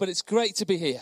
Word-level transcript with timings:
but 0.00 0.08
it's 0.08 0.22
great 0.22 0.56
to 0.56 0.64
be 0.64 0.78
here 0.78 1.00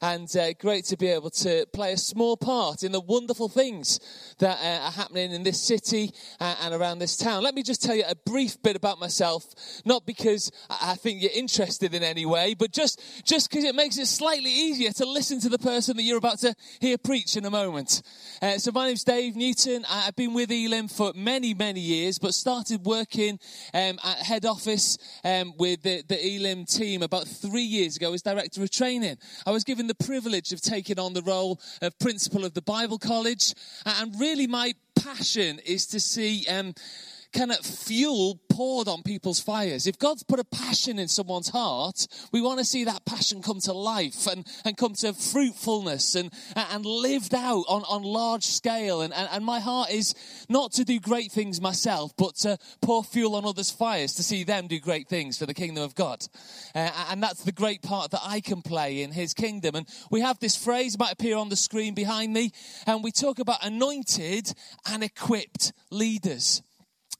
and 0.00 0.34
uh, 0.36 0.54
great 0.54 0.84
to 0.86 0.96
be 0.96 1.06
able 1.08 1.28
to 1.28 1.66
play 1.74 1.92
a 1.92 1.96
small 1.98 2.34
part 2.36 2.82
in 2.82 2.92
the 2.92 3.00
wonderful 3.00 3.48
things 3.48 4.00
that 4.38 4.58
uh, 4.58 4.86
are 4.86 4.90
happening 4.90 5.32
in 5.32 5.42
this 5.42 5.60
city 5.60 6.10
uh, 6.40 6.56
and 6.62 6.74
around 6.74 6.98
this 6.98 7.16
town. 7.16 7.42
Let 7.42 7.54
me 7.54 7.62
just 7.62 7.82
tell 7.82 7.94
you 7.94 8.04
a 8.08 8.14
brief 8.14 8.60
bit 8.62 8.74
about 8.74 8.98
myself, 8.98 9.44
not 9.84 10.06
because 10.06 10.50
I 10.70 10.94
think 10.94 11.20
you're 11.20 11.30
interested 11.34 11.92
in 11.94 12.02
any 12.02 12.24
way, 12.24 12.54
but 12.54 12.72
just 12.72 13.02
just 13.24 13.50
because 13.50 13.64
it 13.64 13.74
makes 13.74 13.98
it 13.98 14.06
slightly 14.06 14.50
easier 14.50 14.92
to 14.92 15.04
listen 15.04 15.40
to 15.40 15.50
the 15.50 15.58
person 15.58 15.96
that 15.98 16.02
you're 16.02 16.18
about 16.18 16.38
to 16.38 16.54
hear 16.80 16.96
preach 16.96 17.36
in 17.36 17.44
a 17.44 17.50
moment. 17.50 18.02
Uh, 18.40 18.56
so 18.56 18.72
my 18.72 18.86
name's 18.86 19.04
Dave 19.04 19.36
Newton. 19.36 19.84
I've 19.90 20.16
been 20.16 20.32
with 20.32 20.50
Elim 20.50 20.88
for 20.88 21.12
many, 21.14 21.52
many 21.52 21.80
years, 21.80 22.18
but 22.18 22.32
started 22.32 22.86
working 22.86 23.38
um, 23.74 23.98
at 24.02 24.18
head 24.18 24.46
office 24.46 24.96
um, 25.22 25.52
with 25.58 25.82
the, 25.82 26.02
the 26.08 26.36
Elim 26.36 26.64
team 26.64 27.02
about 27.02 27.28
three 27.28 27.62
years 27.62 27.96
ago 27.96 28.14
as 28.14 28.22
director 28.22 28.37
of 28.38 28.70
training. 28.70 29.18
I 29.46 29.50
was 29.50 29.64
given 29.64 29.86
the 29.86 29.94
privilege 29.94 30.52
of 30.52 30.60
taking 30.60 30.98
on 30.98 31.12
the 31.12 31.22
role 31.22 31.60
of 31.82 31.98
principal 31.98 32.44
of 32.44 32.54
the 32.54 32.62
Bible 32.62 32.98
College, 32.98 33.54
and 33.84 34.18
really 34.18 34.46
my 34.46 34.74
passion 34.94 35.60
is 35.64 35.86
to 35.86 36.00
see 36.00 36.46
um, 36.48 36.74
kind 37.32 37.52
of 37.52 37.58
fuel 37.58 38.40
poured 38.48 38.88
on 38.88 39.02
people's 39.02 39.40
fires. 39.40 39.86
If 39.86 39.98
God's 39.98 40.22
put 40.22 40.40
a 40.40 40.44
passion 40.44 40.98
in 40.98 41.08
someone's 41.08 41.50
heart, 41.50 42.06
we 42.32 42.40
want 42.40 42.58
to 42.58 42.64
see 42.64 42.84
that 42.84 43.04
passion 43.04 43.42
come 43.42 43.60
to 43.60 43.72
life 43.72 44.26
and, 44.26 44.46
and 44.64 44.76
come 44.76 44.94
to 44.94 45.12
fruitfulness 45.12 46.14
and, 46.14 46.32
and 46.56 46.84
lived 46.84 47.34
out 47.34 47.64
on, 47.68 47.82
on 47.88 48.02
large 48.02 48.44
scale. 48.44 49.02
And, 49.02 49.12
and, 49.12 49.28
and 49.30 49.44
my 49.44 49.60
heart 49.60 49.90
is 49.90 50.14
not 50.48 50.72
to 50.72 50.84
do 50.84 50.98
great 50.98 51.30
things 51.30 51.60
myself, 51.60 52.12
but 52.16 52.36
to 52.36 52.58
pour 52.80 53.04
fuel 53.04 53.36
on 53.36 53.44
others' 53.44 53.70
fires 53.70 54.14
to 54.14 54.22
see 54.22 54.44
them 54.44 54.66
do 54.66 54.80
great 54.80 55.08
things 55.08 55.38
for 55.38 55.46
the 55.46 55.54
kingdom 55.54 55.84
of 55.84 55.94
God. 55.94 56.26
Uh, 56.74 56.90
and 57.10 57.22
that's 57.22 57.44
the 57.44 57.52
great 57.52 57.82
part 57.82 58.10
that 58.10 58.22
I 58.24 58.40
can 58.40 58.62
play 58.62 59.02
in 59.02 59.12
his 59.12 59.34
kingdom. 59.34 59.74
And 59.74 59.86
we 60.10 60.20
have 60.20 60.38
this 60.38 60.56
phrase, 60.56 60.98
might 60.98 61.12
appear 61.12 61.36
on 61.36 61.48
the 61.48 61.56
screen 61.56 61.94
behind 61.94 62.32
me, 62.32 62.52
and 62.86 63.04
we 63.04 63.12
talk 63.12 63.38
about 63.38 63.64
anointed 63.64 64.52
and 64.86 65.02
equipped 65.02 65.72
leaders. 65.90 66.62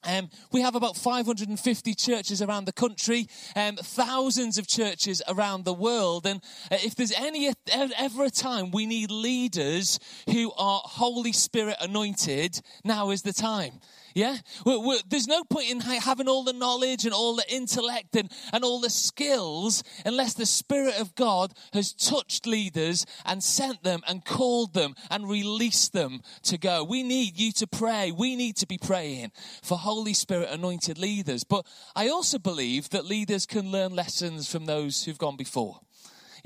Um, 0.04 0.30
we 0.52 0.60
have 0.60 0.74
about 0.74 0.96
550 0.96 1.94
churches 1.94 2.40
around 2.40 2.66
the 2.66 2.72
country, 2.72 3.26
um, 3.56 3.76
thousands 3.76 4.56
of 4.56 4.66
churches 4.66 5.22
around 5.28 5.64
the 5.64 5.74
world. 5.74 6.24
And 6.26 6.40
uh, 6.70 6.76
if 6.82 6.94
there's 6.94 7.12
any 7.12 7.52
ever 7.72 8.24
a 8.24 8.30
time 8.30 8.70
we 8.70 8.86
need 8.86 9.10
leaders 9.10 9.98
who 10.30 10.52
are 10.56 10.80
Holy 10.84 11.32
Spirit 11.32 11.76
anointed, 11.80 12.60
now 12.84 13.10
is 13.10 13.22
the 13.22 13.32
time. 13.32 13.80
Yeah? 14.14 14.36
We're, 14.64 14.78
we're, 14.78 14.98
there's 15.08 15.26
no 15.26 15.44
point 15.44 15.70
in 15.70 15.80
having 15.80 16.28
all 16.28 16.44
the 16.44 16.52
knowledge 16.52 17.04
and 17.04 17.14
all 17.14 17.36
the 17.36 17.44
intellect 17.52 18.16
and, 18.16 18.30
and 18.52 18.64
all 18.64 18.80
the 18.80 18.90
skills 18.90 19.82
unless 20.04 20.34
the 20.34 20.46
Spirit 20.46 20.98
of 20.98 21.14
God 21.14 21.52
has 21.72 21.92
touched 21.92 22.46
leaders 22.46 23.04
and 23.24 23.42
sent 23.42 23.82
them 23.82 24.02
and 24.06 24.24
called 24.24 24.74
them 24.74 24.94
and 25.10 25.28
released 25.28 25.92
them 25.92 26.20
to 26.44 26.58
go. 26.58 26.84
We 26.84 27.02
need 27.02 27.38
you 27.38 27.52
to 27.52 27.66
pray. 27.66 28.10
We 28.10 28.36
need 28.36 28.56
to 28.56 28.66
be 28.66 28.78
praying 28.78 29.32
for 29.62 29.78
Holy 29.78 30.14
Spirit 30.14 30.48
anointed 30.50 30.98
leaders. 30.98 31.44
But 31.44 31.66
I 31.94 32.08
also 32.08 32.38
believe 32.38 32.90
that 32.90 33.04
leaders 33.04 33.46
can 33.46 33.70
learn 33.70 33.94
lessons 33.94 34.50
from 34.50 34.66
those 34.66 35.04
who've 35.04 35.18
gone 35.18 35.36
before. 35.36 35.80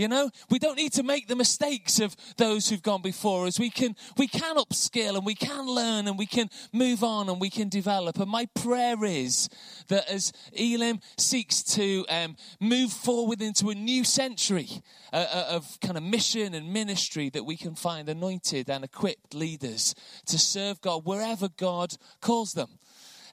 You 0.03 0.09
know, 0.09 0.31
we 0.51 0.59
don't 0.59 0.77
need 0.77 0.95
to 0.95 1.05
make 1.05 1.29
the 1.29 1.37
mistakes 1.37 2.01
of 2.01 2.17
those 2.37 2.69
who've 2.69 2.83
gone 2.83 3.03
before 3.03 3.47
us. 3.47 3.61
We 3.61 3.71
can, 3.71 3.95
we 4.19 4.27
can 4.27 4.57
upskill 4.57 5.17
and 5.17 5.25
we 5.25 5.37
can 5.37 5.65
learn 5.65 6.09
and 6.09 6.19
we 6.19 6.27
can 6.27 6.51
move 6.73 7.05
on 7.05 7.29
and 7.29 7.41
we 7.41 7.51
can 7.51 7.69
develop. 7.69 8.19
And 8.19 8.29
my 8.29 8.47
prayer 8.47 9.05
is 9.05 9.49
that 9.87 10.11
as 10.11 10.33
Elim 10.59 10.99
seeks 11.17 11.63
to 11.75 12.05
um, 12.09 12.35
move 12.59 12.93
forward 12.93 13.41
into 13.41 13.71
a 13.71 13.77
new 13.77 14.03
century 14.03 14.83
uh, 15.13 15.25
uh, 15.33 15.47
of 15.51 15.79
kind 15.81 15.97
of 15.97 16.03
mission 16.03 16.53
and 16.53 16.73
ministry, 16.73 17.31
that 17.31 17.45
we 17.45 17.57
can 17.57 17.77
find 17.77 18.09
anointed 18.09 18.69
and 18.69 18.83
equipped 18.83 19.35
leaders 19.35 19.95
to 20.27 20.37
serve 20.37 20.81
God 20.81 21.05
wherever 21.05 21.49
God 21.49 21.95
calls 22.21 22.55
them. 22.55 22.81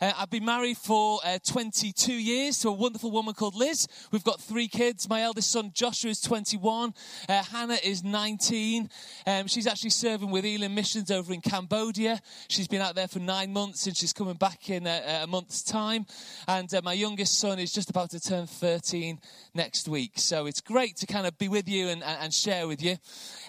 Uh, 0.01 0.13
I've 0.17 0.29
been 0.29 0.45
married 0.45 0.77
for 0.77 1.19
uh, 1.25 1.39
22 1.45 2.13
years 2.13 2.59
to 2.59 2.69
a 2.69 2.71
wonderful 2.71 3.11
woman 3.11 3.33
called 3.33 3.53
Liz. 3.53 3.85
We've 4.11 4.23
got 4.23 4.39
three 4.39 4.69
kids. 4.69 5.09
My 5.09 5.23
eldest 5.23 5.51
son 5.51 5.71
Joshua 5.73 6.11
is 6.11 6.21
21. 6.21 6.93
Uh, 7.27 7.43
Hannah 7.43 7.77
is 7.83 8.01
19. 8.01 8.89
Um, 9.27 9.47
she's 9.47 9.67
actually 9.67 9.89
serving 9.89 10.31
with 10.31 10.45
Elim 10.45 10.73
Missions 10.73 11.11
over 11.11 11.33
in 11.33 11.41
Cambodia. 11.41 12.21
She's 12.47 12.69
been 12.69 12.79
out 12.79 12.95
there 12.95 13.09
for 13.09 13.19
nine 13.19 13.51
months 13.51 13.87
and 13.87 13.97
she's 13.97 14.13
coming 14.13 14.35
back 14.35 14.69
in 14.69 14.87
a, 14.87 15.23
a 15.23 15.27
month's 15.27 15.63
time. 15.63 16.05
And 16.47 16.73
uh, 16.73 16.79
my 16.81 16.93
youngest 16.93 17.37
son 17.37 17.59
is 17.59 17.73
just 17.73 17.89
about 17.89 18.11
to 18.11 18.21
turn 18.21 18.47
13 18.47 19.19
next 19.53 19.89
week. 19.89 20.13
So 20.15 20.45
it's 20.45 20.61
great 20.61 20.95
to 20.97 21.07
kind 21.07 21.27
of 21.27 21.37
be 21.37 21.49
with 21.49 21.67
you 21.67 21.89
and, 21.89 22.03
and 22.03 22.33
share 22.33 22.69
with 22.69 22.81
you. 22.81 22.95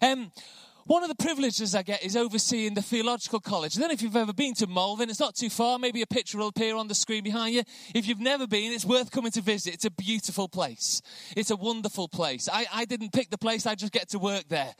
Um, 0.03 0.32
one 0.91 1.05
of 1.05 1.09
the 1.09 1.23
privileges 1.23 1.77
I 1.77 1.84
get 1.84 2.03
is 2.03 2.17
overseeing 2.17 2.75
the 2.75 2.83
theological 2.83 3.39
college. 3.39 3.77
I 3.77 3.81
don't 3.81 3.91
know 3.91 3.95
if 3.95 4.03
you've 4.03 4.17
ever 4.17 4.33
been 4.33 4.55
to 4.55 4.67
Malvern. 4.67 5.09
It's 5.09 5.21
not 5.21 5.37
too 5.37 5.49
far. 5.49 5.78
Maybe 5.78 6.03
a 6.03 6.06
picture 6.06 6.37
will 6.37 6.49
appear 6.49 6.75
on 6.75 6.89
the 6.89 6.97
screen 6.97 7.23
behind 7.23 7.55
you. 7.55 7.62
If 7.95 8.09
you've 8.09 8.19
never 8.19 8.49
been, 8.49 8.73
it's 8.73 8.84
worth 8.84 9.12
coming 9.12 9.31
to 9.31 9.41
visit. 9.41 9.73
It's 9.73 9.84
a 9.84 9.93
beautiful 9.93 10.49
place. 10.49 11.00
It's 11.37 11.53
a 11.53 11.55
wonderful 11.55 12.09
place. 12.09 12.49
I, 12.53 12.67
I 12.73 12.87
didn't 12.87 13.12
pick 13.12 13.31
the 13.31 13.39
place. 13.39 13.67
I 13.67 13.77
just 13.77 13.93
get 13.93 14.09
to 14.09 14.19
work 14.19 14.49
there. 14.49 14.75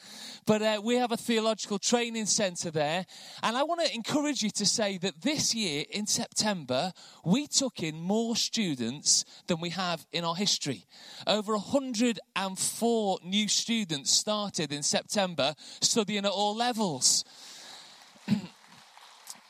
But 0.47 0.63
uh, 0.63 0.81
we 0.83 0.97
have 0.97 1.13
a 1.13 1.17
theological 1.17 1.79
training 1.79 2.27
centre 2.27 2.73
there. 2.73 3.07
And 3.45 3.57
I 3.57 3.63
want 3.63 3.87
to 3.87 3.95
encourage 3.95 4.43
you 4.43 4.51
to 4.51 4.67
say 4.67 4.99
that 4.99 5.23
this 5.23 5.55
year 5.55 5.85
in 5.91 6.09
September, 6.09 6.93
we 7.25 7.47
took 7.47 7.85
in 7.85 8.01
more 8.01 8.35
students 8.35 9.25
than 9.47 9.61
we 9.61 9.71
have 9.71 10.05
in 10.11 10.25
our 10.25 10.35
history. 10.35 10.87
Over 11.29 11.53
104 11.53 13.19
new 13.23 13.47
students 13.47 14.11
started 14.11 14.73
in 14.73 14.83
September. 14.83 15.55
So 15.81 16.00
studying 16.01 16.25
at 16.25 16.31
all 16.31 16.57
levels. 16.57 17.27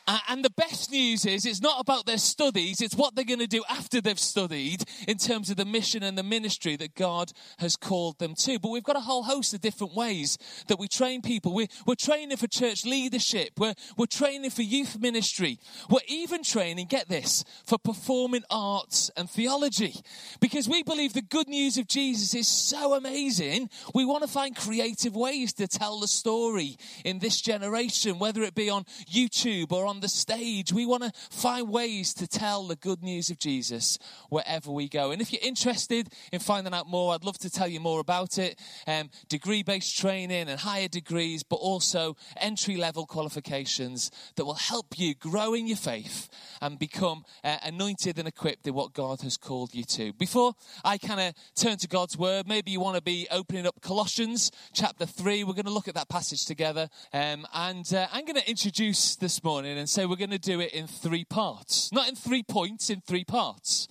Uh, 0.07 0.19
and 0.29 0.43
the 0.43 0.51
best 0.51 0.91
news 0.91 1.25
is 1.25 1.45
it's 1.45 1.61
not 1.61 1.79
about 1.79 2.05
their 2.05 2.17
studies, 2.17 2.81
it's 2.81 2.95
what 2.95 3.15
they're 3.15 3.23
going 3.23 3.39
to 3.39 3.47
do 3.47 3.63
after 3.69 4.01
they've 4.01 4.19
studied 4.19 4.83
in 5.07 5.17
terms 5.17 5.49
of 5.49 5.57
the 5.57 5.65
mission 5.65 6.01
and 6.03 6.17
the 6.17 6.23
ministry 6.23 6.75
that 6.75 6.95
God 6.95 7.31
has 7.59 7.75
called 7.75 8.17
them 8.19 8.33
to. 8.35 8.59
But 8.59 8.69
we've 8.71 8.83
got 8.83 8.95
a 8.95 9.01
whole 9.01 9.23
host 9.23 9.53
of 9.53 9.61
different 9.61 9.95
ways 9.95 10.37
that 10.67 10.79
we 10.79 10.87
train 10.87 11.21
people. 11.21 11.53
We're, 11.53 11.67
we're 11.85 11.95
training 11.95 12.37
for 12.37 12.47
church 12.47 12.85
leadership, 12.85 13.51
we're, 13.57 13.75
we're 13.95 14.07
training 14.07 14.49
for 14.49 14.63
youth 14.63 14.99
ministry, 14.99 15.59
we're 15.89 15.99
even 16.07 16.43
training, 16.43 16.87
get 16.87 17.07
this, 17.07 17.43
for 17.65 17.77
performing 17.77 18.43
arts 18.49 19.11
and 19.15 19.29
theology. 19.29 19.95
Because 20.39 20.67
we 20.67 20.83
believe 20.83 21.13
the 21.13 21.21
good 21.21 21.47
news 21.47 21.77
of 21.77 21.87
Jesus 21.87 22.33
is 22.33 22.47
so 22.47 22.95
amazing, 22.95 23.69
we 23.93 24.05
want 24.05 24.23
to 24.23 24.29
find 24.29 24.55
creative 24.55 25.15
ways 25.15 25.53
to 25.53 25.67
tell 25.67 25.99
the 25.99 26.07
story 26.07 26.77
in 27.05 27.19
this 27.19 27.39
generation, 27.39 28.19
whether 28.19 28.41
it 28.41 28.55
be 28.55 28.69
on 28.69 28.85
YouTube 29.09 29.71
or 29.71 29.85
on 29.85 29.90
the 29.99 30.09
stage. 30.09 30.71
We 30.71 30.85
want 30.85 31.03
to 31.03 31.11
find 31.29 31.69
ways 31.69 32.13
to 32.15 32.27
tell 32.27 32.67
the 32.67 32.75
good 32.75 33.03
news 33.03 33.29
of 33.29 33.37
Jesus 33.37 33.99
wherever 34.29 34.71
we 34.71 34.87
go. 34.87 35.11
And 35.11 35.21
if 35.21 35.33
you're 35.33 35.41
interested 35.43 36.09
in 36.31 36.39
finding 36.39 36.73
out 36.73 36.87
more, 36.87 37.13
I'd 37.13 37.23
love 37.23 37.37
to 37.39 37.49
tell 37.49 37.67
you 37.67 37.79
more 37.79 37.99
about 37.99 38.37
it. 38.37 38.59
Um, 38.87 39.09
degree 39.29 39.63
based 39.63 39.97
training 39.97 40.49
and 40.49 40.59
higher 40.59 40.87
degrees, 40.87 41.43
but 41.43 41.57
also 41.57 42.15
entry 42.37 42.77
level 42.77 43.05
qualifications 43.05 44.11
that 44.35 44.45
will 44.45 44.55
help 44.55 44.97
you 44.97 45.13
grow 45.15 45.53
in 45.53 45.67
your 45.67 45.77
faith 45.77 46.29
and 46.61 46.79
become 46.79 47.23
uh, 47.43 47.57
anointed 47.63 48.17
and 48.17 48.27
equipped 48.27 48.67
in 48.67 48.73
what 48.73 48.93
God 48.93 49.21
has 49.21 49.37
called 49.37 49.73
you 49.73 49.83
to. 49.85 50.13
Before 50.13 50.53
I 50.83 50.97
kind 50.97 51.19
of 51.19 51.33
turn 51.55 51.77
to 51.77 51.87
God's 51.87 52.17
word, 52.17 52.47
maybe 52.47 52.71
you 52.71 52.79
want 52.79 52.95
to 52.95 53.01
be 53.01 53.27
opening 53.31 53.65
up 53.65 53.81
Colossians 53.81 54.51
chapter 54.73 55.05
3. 55.05 55.43
We're 55.43 55.53
going 55.53 55.65
to 55.65 55.71
look 55.71 55.87
at 55.87 55.95
that 55.95 56.09
passage 56.09 56.45
together. 56.45 56.89
Um, 57.13 57.45
and 57.53 57.91
uh, 57.93 58.07
I'm 58.11 58.25
going 58.25 58.39
to 58.39 58.49
introduce 58.49 59.15
this 59.15 59.43
morning 59.43 59.77
and 59.81 59.89
say 59.89 60.05
we're 60.05 60.15
going 60.15 60.29
to 60.29 60.39
do 60.39 60.61
it 60.61 60.71
in 60.71 60.87
three 60.87 61.25
parts. 61.25 61.91
Not 61.91 62.07
in 62.07 62.15
three 62.15 62.43
points, 62.43 62.89
in 62.89 63.01
three 63.01 63.25
parts. 63.25 63.87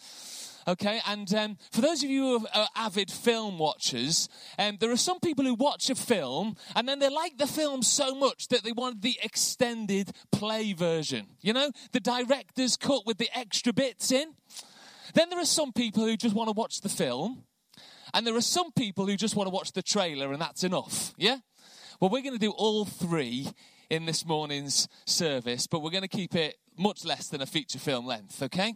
Okay, 0.69 1.01
and 1.07 1.33
um, 1.35 1.59
for 1.73 1.81
those 1.81 2.05
of 2.05 2.11
you 2.11 2.39
who 2.39 2.47
are 2.55 2.69
avid 2.77 3.11
film 3.11 3.59
watchers, 3.59 4.29
um, 4.59 4.77
there 4.79 4.91
are 4.91 4.97
some 4.97 5.19
people 5.19 5.45
who 5.45 5.55
watch 5.55 5.91
a 5.91 5.95
film 5.95 6.57
and 6.77 6.89
then 6.89 6.99
they 6.99 7.09
like 7.09 7.39
the 7.39 7.47
film 7.47 7.83
so 7.83 8.15
much 8.15 8.49
that 8.49 8.63
they 8.63 8.73
want 8.73 9.03
the 9.03 9.19
extended 9.23 10.13
play 10.31 10.73
version. 10.73 11.27
You 11.41 11.55
know, 11.55 11.73
the 11.93 12.01
director's 12.01 12.77
cut 12.77 13.05
with 13.05 13.19
the 13.19 13.29
extra 13.37 13.73
bits 13.73 14.13
in. 14.13 14.35
Then 15.15 15.31
there 15.31 15.41
are 15.41 15.47
some 15.47 15.73
people 15.73 16.05
who 16.05 16.17
just 16.17 16.37
want 16.37 16.49
to 16.49 16.55
watch 16.55 16.83
the 16.83 16.89
film, 16.89 17.43
and 18.15 18.27
there 18.27 18.37
are 18.37 18.41
some 18.41 18.71
people 18.73 19.07
who 19.07 19.17
just 19.17 19.35
want 19.35 19.49
to 19.49 19.53
watch 19.53 19.73
the 19.73 19.83
trailer 19.83 20.33
and 20.33 20.41
that's 20.41 20.63
enough. 20.63 21.15
Yeah? 21.17 21.39
Well, 22.01 22.11
we're 22.11 22.23
going 22.23 22.35
to 22.35 22.39
do 22.39 22.53
all 22.53 22.85
three 22.85 23.49
in 23.91 24.07
this 24.07 24.25
morning's 24.25 24.89
service, 25.05 25.67
but 25.67 25.83
we're 25.83 25.91
going 25.91 26.03
to 26.03 26.09
keep 26.09 26.35
it 26.35 26.57
much 26.79 27.05
less 27.05 27.29
than 27.29 27.43
a 27.43 27.47
feature 27.47 27.79
film 27.79 28.07
length, 28.07 28.43
okay? 28.43 28.75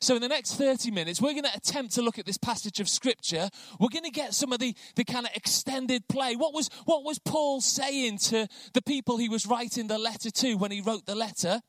So, 0.00 0.16
in 0.16 0.20
the 0.20 0.28
next 0.28 0.54
30 0.54 0.90
minutes, 0.90 1.20
we're 1.20 1.32
going 1.32 1.44
to 1.44 1.54
attempt 1.56 1.94
to 1.94 2.02
look 2.02 2.18
at 2.18 2.26
this 2.26 2.36
passage 2.36 2.80
of 2.80 2.88
scripture. 2.88 3.48
We're 3.80 3.88
going 3.88 4.04
to 4.04 4.10
get 4.10 4.34
some 4.34 4.52
of 4.52 4.58
the, 4.58 4.74
the 4.96 5.04
kind 5.04 5.24
of 5.26 5.32
extended 5.34 6.06
play. 6.08 6.36
What 6.36 6.52
was, 6.52 6.68
what 6.84 7.04
was 7.04 7.18
Paul 7.18 7.60
saying 7.60 8.18
to 8.18 8.48
the 8.74 8.82
people 8.82 9.16
he 9.16 9.28
was 9.28 9.46
writing 9.46 9.86
the 9.86 9.98
letter 9.98 10.30
to 10.30 10.54
when 10.54 10.70
he 10.70 10.80
wrote 10.80 11.06
the 11.06 11.14
letter? 11.14 11.60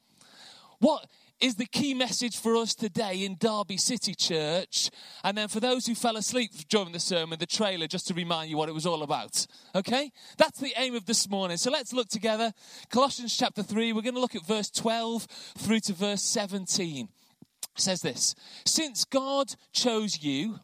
What 0.80 1.06
is 1.40 1.56
the 1.56 1.66
key 1.66 1.94
message 1.94 2.38
for 2.38 2.56
us 2.56 2.76
today 2.76 3.24
in 3.24 3.38
Derby 3.40 3.78
City 3.78 4.14
Church. 4.14 4.90
And 5.24 5.38
then 5.38 5.48
for 5.48 5.60
those 5.60 5.86
who 5.86 5.96
fell 5.96 6.18
asleep 6.18 6.52
during 6.68 6.92
the 6.92 7.00
sermon, 7.00 7.40
the 7.40 7.46
trailer, 7.46 7.88
just 7.88 8.08
to 8.08 8.14
remind 8.14 8.50
you 8.50 8.58
what 8.58 8.70
it 8.70 8.76
was 8.76 8.86
all 8.86 9.04
about. 9.04 9.48
Okay? 9.74 10.12
That's 10.38 10.60
the 10.60 10.74
aim 10.78 10.96
of 10.96 11.06
this 11.06 11.30
morning. 11.30 11.58
So 11.58 11.72
let's 11.72 11.94
look 11.94 12.10
together. 12.10 12.52
Colossians 12.90 13.38
chapter 13.38 13.64
3, 13.64 13.94
we're 13.94 14.02
going 14.02 14.16
to 14.16 14.22
look 14.22 14.36
at 14.36 14.46
verse 14.46 14.70
12 14.70 15.24
through 15.58 15.80
to 15.82 15.94
verse 15.94 16.24
17. 16.24 17.08
It 17.08 17.82
says 17.82 18.02
this 18.02 18.36
Since 18.66 19.06
God 19.06 19.54
chose 19.72 20.22
you, 20.22 20.60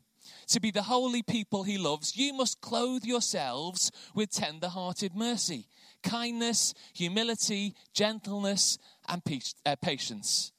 to 0.47 0.59
be 0.59 0.69
the 0.69 0.83
holy 0.83 1.23
people 1.23 1.63
he 1.63 1.77
loves, 1.77 2.15
you 2.15 2.33
must 2.33 2.61
clothe 2.61 3.03
yourselves 3.03 3.91
with 4.13 4.29
tender 4.29 4.67
hearted 4.67 5.15
mercy, 5.15 5.67
kindness, 6.03 6.73
humility, 6.93 7.73
gentleness, 7.93 8.77
and 9.07 9.23
uh, 9.65 9.75
patience. 9.81 10.51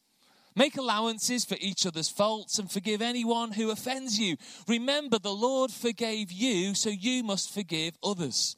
Make 0.56 0.79
allowances 0.79 1.44
for 1.44 1.58
each 1.61 1.85
other's 1.85 2.08
faults 2.08 2.58
and 2.58 2.70
forgive 2.70 3.03
anyone 3.03 3.53
who 3.53 3.70
offends 3.70 4.19
you. 4.19 4.37
Remember, 4.67 5.19
the 5.19 5.35
Lord 5.35 5.70
forgave 5.70 6.32
you, 6.32 6.75
so 6.75 6.88
you 6.88 7.23
must 7.23 7.53
forgive 7.53 7.99
others. 8.03 8.56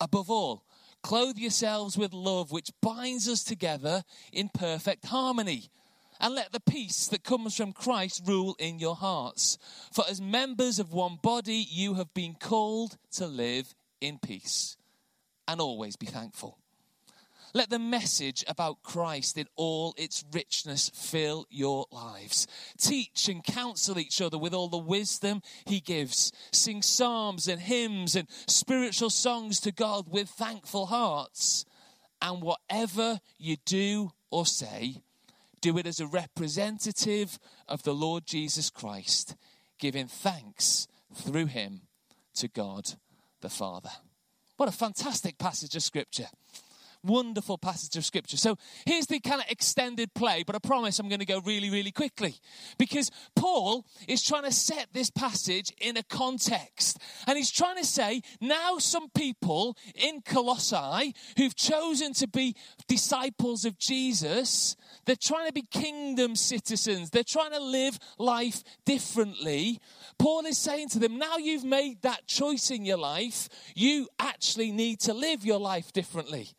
Above 0.00 0.28
all, 0.28 0.64
clothe 1.02 1.38
yourselves 1.38 1.96
with 1.96 2.12
love, 2.12 2.50
which 2.50 2.72
binds 2.82 3.28
us 3.28 3.44
together 3.44 4.02
in 4.32 4.48
perfect 4.52 5.06
harmony. 5.06 5.70
And 6.18 6.34
let 6.34 6.52
the 6.52 6.60
peace 6.60 7.06
that 7.08 7.22
comes 7.22 7.56
from 7.56 7.72
Christ 7.72 8.24
rule 8.26 8.56
in 8.58 8.80
your 8.80 8.96
hearts. 8.96 9.56
For 9.92 10.04
as 10.10 10.20
members 10.20 10.80
of 10.80 10.92
one 10.92 11.18
body, 11.22 11.64
you 11.70 11.94
have 11.94 12.12
been 12.12 12.34
called 12.34 12.98
to 13.12 13.26
live 13.26 13.72
in 14.00 14.18
peace 14.18 14.76
and 15.46 15.60
always 15.60 15.96
be 15.96 16.06
thankful. 16.06 16.58
Let 17.52 17.70
the 17.70 17.78
message 17.78 18.44
about 18.46 18.82
Christ 18.82 19.36
in 19.36 19.46
all 19.56 19.94
its 19.96 20.24
richness 20.32 20.90
fill 20.94 21.46
your 21.50 21.86
lives. 21.90 22.46
Teach 22.78 23.28
and 23.28 23.42
counsel 23.42 23.98
each 23.98 24.20
other 24.20 24.38
with 24.38 24.54
all 24.54 24.68
the 24.68 24.78
wisdom 24.78 25.42
He 25.64 25.80
gives. 25.80 26.32
Sing 26.52 26.82
psalms 26.82 27.48
and 27.48 27.60
hymns 27.60 28.14
and 28.14 28.28
spiritual 28.46 29.10
songs 29.10 29.58
to 29.60 29.72
God 29.72 30.06
with 30.08 30.28
thankful 30.28 30.86
hearts. 30.86 31.64
And 32.22 32.42
whatever 32.42 33.20
you 33.38 33.56
do 33.64 34.12
or 34.30 34.46
say, 34.46 35.02
do 35.60 35.76
it 35.76 35.86
as 35.86 36.00
a 36.00 36.06
representative 36.06 37.38
of 37.68 37.82
the 37.82 37.94
Lord 37.94 38.26
Jesus 38.26 38.70
Christ, 38.70 39.36
giving 39.78 40.06
thanks 40.06 40.86
through 41.14 41.46
Him 41.46 41.82
to 42.34 42.48
God 42.48 42.92
the 43.40 43.50
Father. 43.50 43.90
What 44.56 44.68
a 44.68 44.72
fantastic 44.72 45.38
passage 45.38 45.74
of 45.74 45.82
Scripture. 45.82 46.28
Wonderful 47.02 47.56
passage 47.56 47.96
of 47.96 48.04
scripture. 48.04 48.36
So 48.36 48.56
here's 48.84 49.06
the 49.06 49.20
kind 49.20 49.40
of 49.40 49.50
extended 49.50 50.12
play, 50.12 50.44
but 50.46 50.54
I 50.54 50.58
promise 50.58 50.98
I'm 50.98 51.08
going 51.08 51.20
to 51.20 51.26
go 51.26 51.40
really, 51.40 51.70
really 51.70 51.92
quickly 51.92 52.34
because 52.78 53.10
Paul 53.34 53.86
is 54.06 54.22
trying 54.22 54.44
to 54.44 54.52
set 54.52 54.88
this 54.92 55.08
passage 55.08 55.72
in 55.80 55.96
a 55.96 56.02
context. 56.02 56.98
And 57.26 57.38
he's 57.38 57.50
trying 57.50 57.78
to 57.78 57.84
say 57.84 58.20
now 58.40 58.76
some 58.78 59.08
people 59.10 59.78
in 59.94 60.20
Colossae 60.20 61.14
who've 61.38 61.56
chosen 61.56 62.12
to 62.14 62.28
be 62.28 62.54
disciples 62.86 63.64
of 63.64 63.78
Jesus, 63.78 64.76
they're 65.06 65.16
trying 65.16 65.46
to 65.46 65.54
be 65.54 65.62
kingdom 65.62 66.36
citizens, 66.36 67.10
they're 67.10 67.24
trying 67.24 67.52
to 67.52 67.60
live 67.60 67.98
life 68.18 68.62
differently. 68.84 69.80
Paul 70.18 70.44
is 70.44 70.58
saying 70.58 70.90
to 70.90 70.98
them, 70.98 71.18
now 71.18 71.38
you've 71.38 71.64
made 71.64 72.02
that 72.02 72.26
choice 72.26 72.70
in 72.70 72.84
your 72.84 72.98
life, 72.98 73.48
you 73.74 74.08
actually 74.18 74.70
need 74.70 75.00
to 75.00 75.14
live 75.14 75.46
your 75.46 75.58
life 75.58 75.92
differently. 75.92 76.50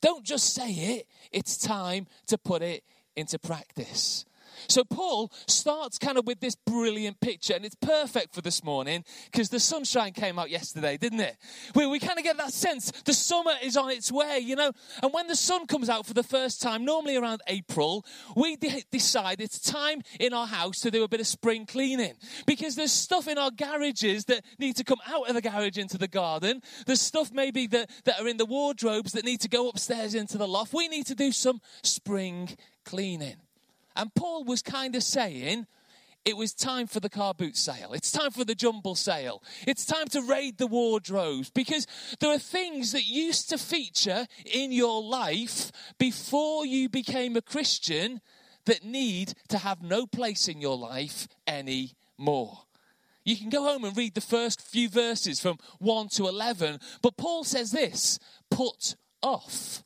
Don't 0.00 0.24
just 0.24 0.54
say 0.54 0.70
it, 0.70 1.06
it's 1.32 1.56
time 1.56 2.06
to 2.26 2.38
put 2.38 2.62
it 2.62 2.84
into 3.16 3.38
practice. 3.38 4.24
So 4.66 4.84
Paul 4.84 5.32
starts 5.46 5.98
kind 5.98 6.18
of 6.18 6.26
with 6.26 6.40
this 6.40 6.54
brilliant 6.54 7.20
picture, 7.20 7.54
and 7.54 7.64
it's 7.64 7.76
perfect 7.76 8.34
for 8.34 8.40
this 8.40 8.64
morning 8.64 9.04
because 9.30 9.48
the 9.48 9.60
sunshine 9.60 10.12
came 10.12 10.38
out 10.38 10.50
yesterday, 10.50 10.96
didn't 10.96 11.20
it? 11.20 11.36
We, 11.74 11.86
we 11.86 11.98
kind 11.98 12.18
of 12.18 12.24
get 12.24 12.36
that 12.38 12.52
sense 12.52 12.90
the 13.04 13.12
summer 13.12 13.52
is 13.62 13.76
on 13.76 13.90
its 13.90 14.10
way, 14.10 14.38
you 14.38 14.56
know. 14.56 14.72
And 15.02 15.12
when 15.12 15.26
the 15.26 15.36
sun 15.36 15.66
comes 15.66 15.88
out 15.88 16.06
for 16.06 16.14
the 16.14 16.22
first 16.22 16.60
time, 16.60 16.84
normally 16.84 17.16
around 17.16 17.40
April, 17.46 18.04
we 18.36 18.56
de- 18.56 18.84
decide 18.90 19.40
it's 19.40 19.60
time 19.60 20.02
in 20.18 20.32
our 20.32 20.46
house 20.46 20.80
to 20.80 20.90
do 20.90 21.04
a 21.04 21.08
bit 21.08 21.20
of 21.20 21.26
spring 21.26 21.66
cleaning 21.66 22.14
because 22.46 22.76
there's 22.76 22.92
stuff 22.92 23.28
in 23.28 23.38
our 23.38 23.50
garages 23.50 24.24
that 24.26 24.44
need 24.58 24.76
to 24.76 24.84
come 24.84 24.98
out 25.06 25.28
of 25.28 25.34
the 25.34 25.42
garage 25.42 25.78
into 25.78 25.98
the 25.98 26.08
garden. 26.08 26.62
There's 26.86 27.00
stuff 27.00 27.32
maybe 27.32 27.66
that, 27.68 27.90
that 28.04 28.20
are 28.20 28.28
in 28.28 28.36
the 28.36 28.46
wardrobes 28.46 29.12
that 29.12 29.24
need 29.24 29.40
to 29.40 29.48
go 29.48 29.68
upstairs 29.68 30.14
into 30.14 30.38
the 30.38 30.48
loft. 30.48 30.72
We 30.72 30.88
need 30.88 31.06
to 31.06 31.14
do 31.14 31.32
some 31.32 31.60
spring 31.82 32.56
cleaning. 32.84 33.36
And 33.98 34.14
Paul 34.14 34.44
was 34.44 34.62
kind 34.62 34.94
of 34.94 35.02
saying, 35.02 35.66
it 36.24 36.36
was 36.36 36.54
time 36.54 36.86
for 36.86 37.00
the 37.00 37.08
car 37.08 37.34
boot 37.34 37.56
sale. 37.56 37.92
It's 37.92 38.12
time 38.12 38.30
for 38.30 38.44
the 38.44 38.54
jumble 38.54 38.94
sale. 38.94 39.42
It's 39.66 39.84
time 39.84 40.06
to 40.08 40.22
raid 40.22 40.58
the 40.58 40.66
wardrobes 40.66 41.50
because 41.50 41.86
there 42.20 42.30
are 42.30 42.38
things 42.38 42.92
that 42.92 43.06
used 43.06 43.48
to 43.50 43.58
feature 43.58 44.26
in 44.44 44.70
your 44.70 45.02
life 45.02 45.72
before 45.98 46.64
you 46.64 46.88
became 46.88 47.36
a 47.36 47.42
Christian 47.42 48.20
that 48.66 48.84
need 48.84 49.34
to 49.48 49.58
have 49.58 49.82
no 49.82 50.06
place 50.06 50.48
in 50.48 50.60
your 50.60 50.76
life 50.76 51.26
anymore. 51.46 52.58
You 53.24 53.36
can 53.36 53.48
go 53.48 53.64
home 53.64 53.84
and 53.84 53.96
read 53.96 54.14
the 54.14 54.20
first 54.20 54.60
few 54.60 54.88
verses 54.88 55.40
from 55.40 55.58
1 55.78 56.08
to 56.10 56.28
11, 56.28 56.78
but 57.02 57.16
Paul 57.16 57.44
says 57.44 57.72
this 57.72 58.18
put 58.50 58.96
off 59.22 59.82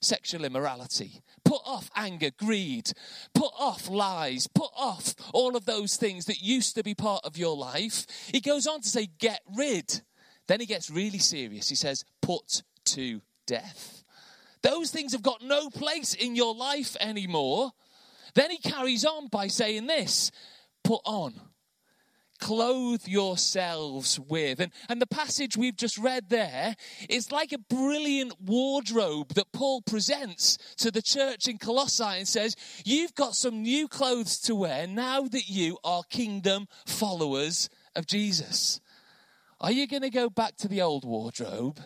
sexual 0.00 0.44
immorality. 0.44 1.22
Put 1.44 1.62
off 1.64 1.90
anger, 1.96 2.30
greed. 2.36 2.90
Put 3.34 3.52
off 3.58 3.88
lies. 3.88 4.46
Put 4.46 4.70
off 4.76 5.14
all 5.32 5.56
of 5.56 5.64
those 5.64 5.96
things 5.96 6.26
that 6.26 6.40
used 6.40 6.74
to 6.76 6.82
be 6.82 6.94
part 6.94 7.24
of 7.24 7.36
your 7.36 7.56
life. 7.56 8.06
He 8.32 8.40
goes 8.40 8.66
on 8.66 8.80
to 8.80 8.88
say, 8.88 9.08
get 9.18 9.40
rid. 9.56 10.02
Then 10.48 10.60
he 10.60 10.66
gets 10.66 10.90
really 10.90 11.18
serious. 11.18 11.68
He 11.68 11.74
says, 11.74 12.04
put 12.22 12.62
to 12.86 13.20
death. 13.46 14.04
Those 14.62 14.90
things 14.90 15.12
have 15.12 15.22
got 15.22 15.42
no 15.42 15.70
place 15.70 16.14
in 16.14 16.36
your 16.36 16.54
life 16.54 16.96
anymore. 17.00 17.72
Then 18.34 18.50
he 18.50 18.58
carries 18.58 19.04
on 19.04 19.28
by 19.28 19.46
saying 19.48 19.86
this 19.86 20.30
put 20.84 21.00
on 21.04 21.34
clothe 22.36 23.06
yourselves 23.06 24.18
with. 24.20 24.60
And, 24.60 24.72
and 24.88 25.00
the 25.00 25.06
passage 25.06 25.56
we've 25.56 25.76
just 25.76 25.98
read 25.98 26.28
there 26.28 26.76
is 27.08 27.32
like 27.32 27.52
a 27.52 27.58
brilliant 27.58 28.34
wardrobe 28.40 29.34
that 29.34 29.52
Paul 29.52 29.82
presents 29.82 30.58
to 30.78 30.90
the 30.90 31.02
church 31.02 31.48
in 31.48 31.58
Colossae 31.58 32.04
and 32.04 32.28
says, 32.28 32.56
You've 32.84 33.14
got 33.14 33.34
some 33.34 33.62
new 33.62 33.88
clothes 33.88 34.38
to 34.42 34.54
wear 34.54 34.86
now 34.86 35.22
that 35.22 35.48
you 35.48 35.78
are 35.84 36.02
kingdom 36.08 36.68
followers 36.86 37.68
of 37.94 38.06
Jesus. 38.06 38.80
Are 39.60 39.72
you 39.72 39.86
going 39.86 40.02
to 40.02 40.10
go 40.10 40.28
back 40.28 40.56
to 40.58 40.68
the 40.68 40.82
old 40.82 41.04
wardrobe? 41.04 41.80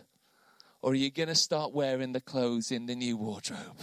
Or 0.82 0.92
are 0.92 0.96
you 0.96 1.10
going 1.10 1.28
to 1.28 1.34
start 1.34 1.72
wearing 1.72 2.12
the 2.12 2.20
clothes 2.20 2.72
in 2.72 2.86
the 2.86 2.94
new 2.94 3.16
wardrobe? 3.16 3.80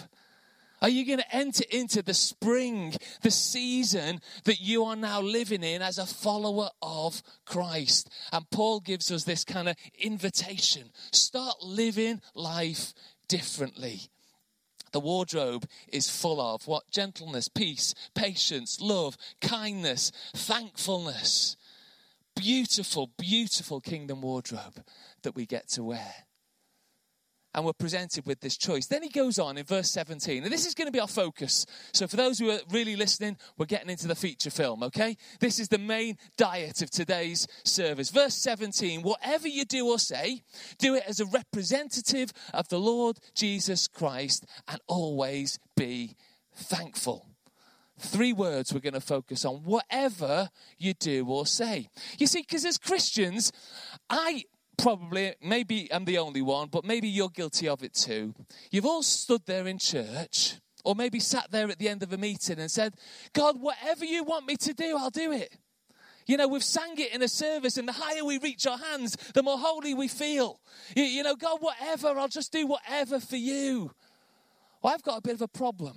Are 0.82 0.90
you 0.90 1.06
going 1.06 1.20
to 1.20 1.36
enter 1.36 1.64
into 1.72 2.04
the 2.04 2.14
spring, 2.14 2.94
the 3.22 3.32
season 3.32 4.22
that 4.44 4.62
you 4.62 4.84
are 4.86 4.96
now 4.96 5.22
living 5.22 5.64
in 5.64 5.82
as 5.82 5.98
a 5.98 6.06
follower 6.06 6.70
of 6.82 7.24
Christ? 7.46 8.10
And 8.32 8.50
Paul 8.52 8.80
gives 8.82 9.12
us 9.12 9.24
this 9.24 9.44
kind 9.44 9.70
of 9.70 9.76
invitation 9.98 10.92
start 11.12 11.64
living 11.64 12.22
life 12.36 12.94
differently. 13.28 14.02
The 14.92 15.00
wardrobe 15.00 15.66
is 15.88 16.10
full 16.10 16.40
of 16.40 16.68
what? 16.68 16.90
Gentleness, 16.92 17.48
peace, 17.48 17.94
patience, 18.16 18.80
love, 18.80 19.18
kindness, 19.42 20.12
thankfulness. 20.34 21.58
Beautiful, 22.36 23.10
beautiful 23.18 23.82
kingdom 23.82 24.22
wardrobe 24.22 24.84
that 25.24 25.36
we 25.36 25.48
get 25.48 25.68
to 25.70 25.84
wear 25.84 26.27
and 27.58 27.66
we're 27.66 27.74
presented 27.74 28.24
with 28.28 28.40
this 28.40 28.56
choice. 28.56 28.86
Then 28.86 29.02
he 29.02 29.10
goes 29.10 29.40
on 29.40 29.58
in 29.58 29.66
verse 29.66 29.90
17, 29.90 30.44
and 30.44 30.54
this 30.54 30.68
is 30.68 30.76
going 30.76 30.86
to 30.86 30.92
be 30.92 31.00
our 31.00 31.08
focus. 31.08 31.66
So, 31.92 32.06
for 32.06 32.16
those 32.16 32.38
who 32.38 32.52
are 32.52 32.60
really 32.70 32.96
listening, 32.96 33.36
we're 33.58 33.66
getting 33.66 33.90
into 33.90 34.08
the 34.08 34.14
feature 34.14 34.52
film, 34.52 34.84
okay? 34.84 35.18
This 35.40 35.60
is 35.60 35.68
the 35.68 35.80
main 35.80 36.18
diet 36.38 36.84
of 36.84 36.92
today's 36.92 37.48
service. 37.64 38.12
Verse 38.12 38.36
17 38.36 39.02
Whatever 39.02 39.48
you 39.48 39.66
do 39.66 39.88
or 39.88 39.98
say, 39.98 40.44
do 40.78 40.94
it 40.94 41.04
as 41.08 41.20
a 41.20 41.26
representative 41.26 42.32
of 42.54 42.70
the 42.70 42.80
Lord 42.80 43.18
Jesus 43.34 43.88
Christ, 43.88 44.46
and 44.68 44.80
always 44.88 45.58
be 45.76 46.16
thankful 46.56 47.26
three 48.00 48.32
words 48.32 48.72
we're 48.72 48.80
going 48.80 48.94
to 48.94 49.02
focus 49.02 49.44
on 49.44 49.56
whatever 49.64 50.52
you 50.78 50.94
do 50.94 51.26
or 51.28 51.48
say. 51.48 51.90
You 52.20 52.28
see, 52.28 52.42
because 52.42 52.64
as 52.64 52.78
Christians, 52.78 53.52
I 54.08 54.44
probably, 54.78 55.34
maybe 55.42 55.92
I'm 55.92 56.06
the 56.06 56.18
only 56.18 56.42
one, 56.42 56.70
but 56.70 56.86
maybe 56.86 57.08
you're 57.08 57.30
guilty 57.30 57.68
of 57.68 57.84
it 57.84 57.94
too. 57.94 58.34
You've 58.72 58.86
all 58.86 59.04
stood 59.04 59.46
there 59.46 59.68
in 59.68 59.78
church, 59.78 60.56
or 60.86 60.96
maybe 60.96 61.20
sat 61.20 61.52
there 61.52 61.70
at 61.70 61.80
the 61.80 61.90
end 61.90 62.04
of 62.04 62.14
a 62.14 62.18
meeting 62.18 62.60
and 62.60 62.72
said, 62.72 62.96
God, 63.34 63.60
whatever 63.60 64.06
you 64.06 64.24
want 64.24 64.46
me 64.46 64.56
to 64.58 64.74
do, 64.74 64.96
I'll 64.98 65.10
do 65.10 65.32
it. 65.32 65.58
You 66.28 66.36
know, 66.36 66.48
we've 66.48 66.64
sang 66.64 66.98
it 66.98 67.14
in 67.14 67.22
a 67.22 67.28
service, 67.28 67.78
and 67.78 67.88
the 67.88 67.94
higher 67.94 68.24
we 68.24 68.38
reach 68.38 68.68
our 68.68 68.78
hands, 68.78 69.16
the 69.34 69.42
more 69.42 69.58
holy 69.58 69.94
we 69.94 70.08
feel. 70.08 70.60
You, 70.96 71.04
you 71.04 71.24
know, 71.24 71.36
God, 71.36 71.60
whatever, 71.62 72.10
I'll 72.10 72.28
just 72.28 72.52
do 72.52 72.68
whatever 72.68 73.20
for 73.20 73.38
you. 73.38 73.92
Well, 74.82 74.94
I've 74.94 75.04
got 75.04 75.18
a 75.18 75.22
bit 75.22 75.36
of 75.36 75.42
a 75.42 75.48
problem. 75.48 75.96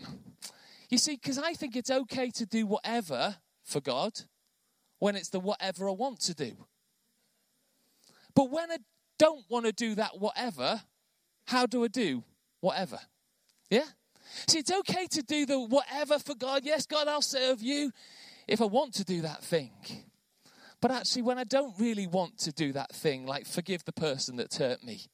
You 0.89 0.99
see, 0.99 1.17
because 1.17 1.39
I 1.39 1.55
think 1.55 1.77
it's 1.77 1.91
okay 1.91 2.31
to 2.31 2.47
do 2.47 2.67
whatever 2.67 3.37
for 3.65 3.81
God 3.81 4.13
when 4.99 5.17
it's 5.17 5.31
the 5.31 5.41
whatever 5.41 5.89
I 5.89 5.93
want 5.93 6.21
to 6.21 6.35
do. 6.35 6.53
But 8.35 8.51
when 8.51 8.71
I 8.71 8.79
don't 9.19 9.45
want 9.49 9.67
to 9.67 9.73
do 9.73 9.95
that 9.97 10.19
whatever, 10.19 10.83
how 11.47 11.67
do 11.67 11.85
I 11.85 11.89
do 11.89 12.25
whatever? 12.61 12.99
Yeah? 13.71 13.85
See, 14.47 14.61
it's 14.61 14.73
okay 14.73 15.07
to 15.11 15.23
do 15.23 15.47
the 15.47 15.61
whatever 15.61 16.19
for 16.19 16.35
God. 16.35 16.63
Yes, 16.65 16.87
God, 16.87 17.09
I'll 17.09 17.23
serve 17.23 17.63
you 17.63 17.93
if 18.47 18.61
I 18.61 18.65
want 18.65 18.95
to 18.95 19.05
do 19.05 19.23
that 19.23 19.43
thing. 19.43 19.73
But 20.81 20.91
actually, 20.91 21.23
when 21.23 21.39
I 21.39 21.45
don't 21.45 21.79
really 21.79 22.07
want 22.07 22.39
to 22.39 22.53
do 22.53 22.73
that 22.73 22.93
thing, 22.93 23.27
like 23.27 23.47
forgive 23.47 23.85
the 23.85 23.93
person 23.93 24.37
that 24.37 24.55
hurt 24.55 24.83
me, 24.83 25.07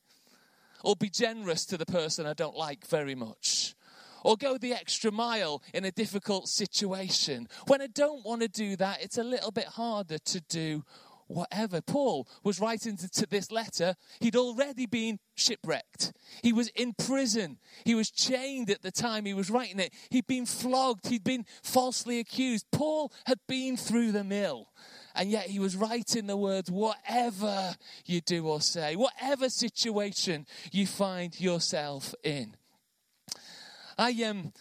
or 0.85 0.95
be 0.95 1.11
generous 1.11 1.67
to 1.67 1.77
the 1.77 1.87
person 1.87 2.27
I 2.27 2.35
don't 2.35 2.57
like 2.57 2.87
very 2.87 3.15
much, 3.15 3.75
or 4.23 4.37
go 4.37 4.59
the 4.59 4.75
extra 4.75 5.11
mile 5.11 5.63
in 5.75 5.85
a 5.85 5.91
difficult 5.91 6.49
situation, 6.49 7.49
when 7.67 7.81
I 7.81 7.89
don't 7.89 8.25
want 8.25 8.43
to 8.43 8.49
do 8.49 8.77
that, 8.77 9.03
it's 9.03 9.19
a 9.19 9.25
little 9.25 9.51
bit 9.51 9.67
harder 9.67 10.19
to 10.19 10.41
do 10.43 10.85
whatever. 11.27 11.81
Paul 11.81 12.29
was 12.43 12.61
writing 12.61 12.97
to, 12.97 13.27
this 13.27 13.51
letter. 13.51 13.95
He'd 14.21 14.37
already 14.37 14.87
been 14.87 15.19
shipwrecked. 15.35 16.13
He 16.43 16.53
was 16.53 16.69
in 16.69 16.95
prison. 16.95 17.59
He 17.85 17.95
was 17.95 18.11
chained 18.11 18.71
at 18.71 18.83
the 18.83 18.91
time 18.91 19.25
he 19.25 19.35
was 19.35 19.51
writing 19.51 19.81
it. 19.81 19.93
He'd 20.11 20.27
been 20.27 20.47
flogged. 20.47 21.09
He'd 21.09 21.25
been 21.25 21.45
falsely 21.63 22.21
accused. 22.21 22.67
Paul 22.73 23.13
had 23.27 23.39
been 23.49 23.77
through 23.77 24.13
the 24.13 24.25
mill. 24.25 24.69
And 25.15 25.31
yet 25.31 25.47
he 25.47 25.59
was 25.59 25.77
writing 25.77 26.27
the 26.27 26.37
words, 26.37 26.71
whatever 26.71 27.75
you 28.05 28.21
do 28.21 28.47
or 28.47 28.61
say, 28.61 28.97
whatever 28.97 29.49
situation 29.49 30.47
you 30.73 30.87
find 30.87 31.39
yourself 31.41 32.15
in. 32.23 32.55
I 33.99 34.13
um, 34.25 34.53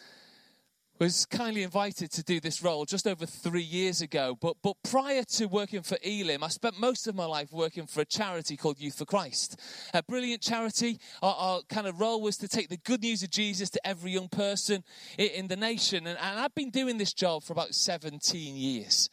was 1.00 1.25
kindly 1.25 1.64
invited 1.64 2.10
to 2.12 2.24
do 2.24 2.40
this 2.40 2.64
role 2.64 2.86
just 2.86 3.06
over 3.06 3.25
three 3.25 3.62
years 3.62 4.02
ago. 4.02 4.38
But, 4.40 4.56
but 4.64 4.78
prior 4.90 5.24
to 5.24 5.48
working 5.48 5.82
for 5.82 5.98
Elim, 6.04 6.44
I 6.44 6.48
spent 6.48 6.80
most 6.80 7.08
of 7.08 7.16
my 7.16 7.25
life 7.25 7.52
working 7.52 7.86
for 7.86 8.02
a 8.02 8.06
charity 8.06 8.56
called 8.56 8.80
Youth 8.80 8.98
for 8.98 9.06
Christ. 9.06 9.60
A 9.94 10.02
brilliant 10.02 10.42
charity. 10.42 11.00
Our, 11.22 11.36
our 11.36 11.62
kind 11.68 11.88
of 11.88 12.00
role 12.00 12.22
was 12.22 12.38
to 12.38 12.48
take 12.48 12.70
the 12.70 12.78
good 12.78 13.02
news 13.02 13.24
of 13.24 13.30
Jesus 13.30 13.70
to 13.72 13.88
every 13.88 14.12
young 14.12 14.30
person 14.30 14.84
in, 15.18 15.48
the 15.48 15.58
nation. 15.58 16.08
And, 16.08 16.18
and 16.18 16.40
I've 16.40 16.56
been 16.56 16.70
doing 16.70 16.98
this 16.98 17.14
job 17.14 17.44
for 17.44 17.54
about 17.54 17.75
17 17.75 18.56
years. 18.56 19.10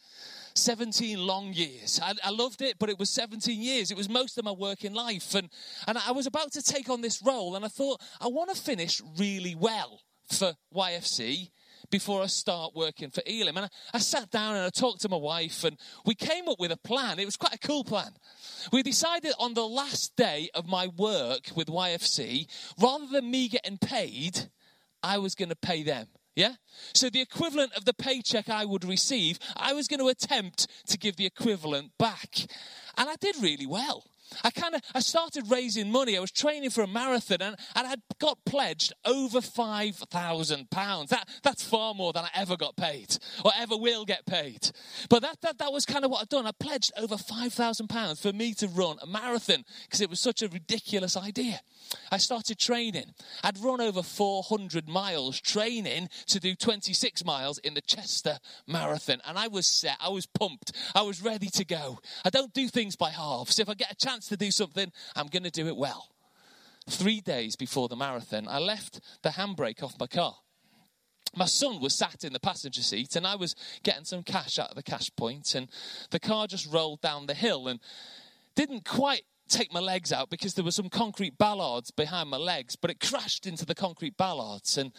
17 0.55 1.19
long 1.19 1.51
years. 1.51 1.99
I, 2.01 2.13
I, 2.23 2.29
loved 2.29 2.61
it, 2.61 2.77
but 2.79 2.89
it 2.89 2.97
was 2.97 3.09
17 3.09 3.59
years. 3.59 3.91
It 3.91 3.97
was 3.97 4.07
most 4.07 4.37
of 4.37 4.45
my 4.45 4.51
working 4.51 4.93
life. 4.93 5.35
And, 5.35 5.49
and 5.87 5.97
I 5.97 6.11
was 6.11 6.27
about 6.27 6.51
to 6.53 6.61
take 6.61 6.89
on 6.89 7.01
this 7.01 7.21
role, 7.23 7.55
and 7.55 7.65
I 7.65 7.67
thought, 7.67 8.01
I 8.21 8.27
want 8.27 8.53
to 8.53 8.59
finish 8.59 9.01
really 9.17 9.55
well 9.55 10.01
for 10.29 10.53
YFC 10.73 11.49
before 11.93 12.23
I 12.23 12.25
start 12.25 12.73
working 12.73 13.11
for 13.11 13.21
Elim. 13.27 13.55
And 13.55 13.67
I, 13.67 13.69
I, 13.93 13.99
sat 13.99 14.31
down 14.31 14.55
and 14.55 14.65
I 14.65 14.69
talked 14.71 15.01
to 15.01 15.09
my 15.09 15.15
wife, 15.17 15.63
and 15.63 15.77
we 16.07 16.15
came 16.15 16.47
up 16.47 16.59
with 16.59 16.71
a 16.71 16.77
plan. 16.77 17.19
It 17.19 17.25
was 17.25 17.37
quite 17.37 17.53
a 17.53 17.59
cool 17.59 17.83
plan. 17.83 18.09
We 18.71 18.81
decided 18.81 19.33
on 19.37 19.53
the 19.53 19.67
last 19.67 20.15
day 20.15 20.49
of 20.55 20.67
my 20.67 20.87
work 20.87 21.51
with 21.55 21.67
YFC, 21.67 22.47
rather 22.81 23.05
than 23.05 23.29
me 23.29 23.47
getting 23.47 23.77
paid, 23.77 24.49
I 25.03 25.19
was 25.19 25.35
going 25.35 25.49
to 25.49 25.55
pay 25.55 25.83
them. 25.83 26.07
Yeah? 26.35 26.53
So 26.95 27.11
the 27.11 27.21
equivalent 27.21 27.73
of 27.73 27.85
the 27.85 27.93
paycheck 27.93 28.49
I 28.49 28.65
would 28.65 28.83
receive, 28.83 29.37
I 29.55 29.73
was 29.73 29.87
going 29.87 29.99
to 29.99 30.07
attempt 30.07 30.65
to 30.87 30.97
give 30.97 31.17
the 31.17 31.27
equivalent 31.27 31.91
back. 31.99 32.47
And 32.97 33.07
I 33.07 33.17
did 33.21 33.35
really 33.39 33.67
well. 33.67 34.03
I 34.43 34.51
kind 34.51 34.75
of 34.75 34.81
I 34.93 34.99
started 34.99 35.49
raising 35.49 35.91
money. 35.91 36.17
I 36.17 36.19
was 36.19 36.31
training 36.31 36.69
for 36.69 36.83
a 36.83 36.87
marathon 36.87 37.41
and, 37.41 37.55
and 37.75 37.87
I 37.87 37.95
got 38.19 38.43
pledged 38.45 38.93
over 39.05 39.41
five 39.41 39.95
thousand 39.95 40.69
pounds. 40.69 41.09
That 41.09 41.27
that's 41.43 41.63
far 41.63 41.93
more 41.93 42.13
than 42.13 42.25
I 42.25 42.29
ever 42.35 42.57
got 42.57 42.75
paid 42.75 43.17
or 43.43 43.51
ever 43.57 43.77
will 43.77 44.05
get 44.05 44.25
paid. 44.25 44.71
But 45.09 45.21
that 45.21 45.41
that, 45.41 45.57
that 45.59 45.71
was 45.71 45.85
kind 45.85 46.05
of 46.05 46.11
what 46.11 46.21
I'd 46.21 46.29
done. 46.29 46.45
I 46.45 46.51
pledged 46.51 46.91
over 46.97 47.17
five 47.17 47.53
thousand 47.53 47.87
pounds 47.87 48.21
for 48.21 48.33
me 48.33 48.53
to 48.55 48.67
run 48.67 48.97
a 49.01 49.07
marathon 49.07 49.63
because 49.83 50.01
it 50.01 50.09
was 50.09 50.19
such 50.19 50.41
a 50.41 50.47
ridiculous 50.47 51.17
idea. 51.17 51.59
I 52.11 52.17
started 52.17 52.59
training. 52.59 53.13
I'd 53.43 53.57
run 53.59 53.81
over 53.81 54.03
400 54.03 54.87
miles 54.87 55.39
training 55.39 56.09
to 56.27 56.39
do 56.39 56.55
26 56.55 57.25
miles 57.25 57.57
in 57.59 57.73
the 57.73 57.81
Chester 57.81 58.39
Marathon. 58.67 59.21
And 59.25 59.37
I 59.37 59.47
was 59.47 59.67
set. 59.67 59.97
I 59.99 60.09
was 60.09 60.25
pumped. 60.25 60.71
I 60.95 61.01
was 61.01 61.21
ready 61.21 61.47
to 61.47 61.65
go. 61.65 61.99
I 62.25 62.29
don't 62.29 62.53
do 62.53 62.67
things 62.67 62.95
by 62.95 63.09
halves. 63.09 63.59
If 63.59 63.69
I 63.69 63.73
get 63.73 63.91
a 63.91 63.95
chance 63.95 64.27
to 64.29 64.37
do 64.37 64.51
something, 64.51 64.91
I'm 65.15 65.27
going 65.27 65.43
to 65.43 65.51
do 65.51 65.67
it 65.67 65.77
well. 65.77 66.09
Three 66.89 67.21
days 67.21 67.55
before 67.55 67.87
the 67.87 67.95
marathon, 67.95 68.47
I 68.47 68.59
left 68.59 68.99
the 69.21 69.29
handbrake 69.29 69.81
off 69.81 69.99
my 69.99 70.07
car. 70.07 70.35
My 71.35 71.45
son 71.45 71.79
was 71.81 71.95
sat 71.95 72.23
in 72.23 72.33
the 72.33 72.39
passenger 72.39 72.81
seat, 72.81 73.15
and 73.15 73.25
I 73.25 73.35
was 73.35 73.55
getting 73.81 74.05
some 74.05 74.21
cash 74.21 74.59
out 74.59 74.69
of 74.69 74.75
the 74.75 74.83
cash 74.83 75.09
point, 75.15 75.55
and 75.55 75.67
the 76.11 76.19
car 76.19 76.45
just 76.45 76.71
rolled 76.71 77.01
down 77.01 77.25
the 77.25 77.33
hill 77.33 77.67
and 77.67 77.79
didn't 78.55 78.85
quite 78.85 79.23
take 79.47 79.73
my 79.73 79.79
legs 79.79 80.11
out 80.11 80.29
because 80.29 80.53
there 80.53 80.63
were 80.63 80.71
some 80.71 80.89
concrete 80.89 81.37
ballards 81.37 81.91
behind 81.91 82.29
my 82.29 82.37
legs, 82.37 82.75
but 82.75 82.89
it 82.89 82.99
crashed 82.99 83.45
into 83.45 83.65
the 83.65 83.75
concrete 83.75 84.17
ballards. 84.17 84.77
And 84.77 84.91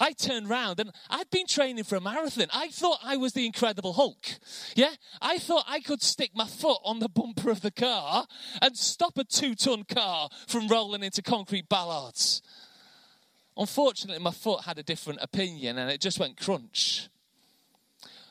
I 0.00 0.12
turned 0.12 0.48
round 0.48 0.80
and 0.80 0.90
I'd 1.10 1.30
been 1.30 1.46
training 1.46 1.84
for 1.84 1.96
a 1.96 2.00
marathon. 2.00 2.48
I 2.52 2.68
thought 2.68 2.98
I 3.02 3.16
was 3.16 3.32
the 3.32 3.46
Incredible 3.46 3.92
Hulk. 3.92 4.38
Yeah? 4.74 4.94
I 5.20 5.38
thought 5.38 5.64
I 5.68 5.80
could 5.80 6.02
stick 6.02 6.30
my 6.34 6.46
foot 6.46 6.78
on 6.84 6.98
the 6.98 7.08
bumper 7.08 7.50
of 7.50 7.60
the 7.60 7.70
car 7.70 8.26
and 8.60 8.76
stop 8.76 9.18
a 9.18 9.24
two 9.24 9.54
ton 9.54 9.84
car 9.84 10.28
from 10.46 10.68
rolling 10.68 11.02
into 11.02 11.22
concrete 11.22 11.68
ballards. 11.68 12.42
Unfortunately, 13.56 14.22
my 14.22 14.30
foot 14.30 14.62
had 14.62 14.78
a 14.78 14.82
different 14.82 15.20
opinion 15.22 15.78
and 15.78 15.90
it 15.90 16.00
just 16.00 16.18
went 16.18 16.40
crunch. 16.40 17.08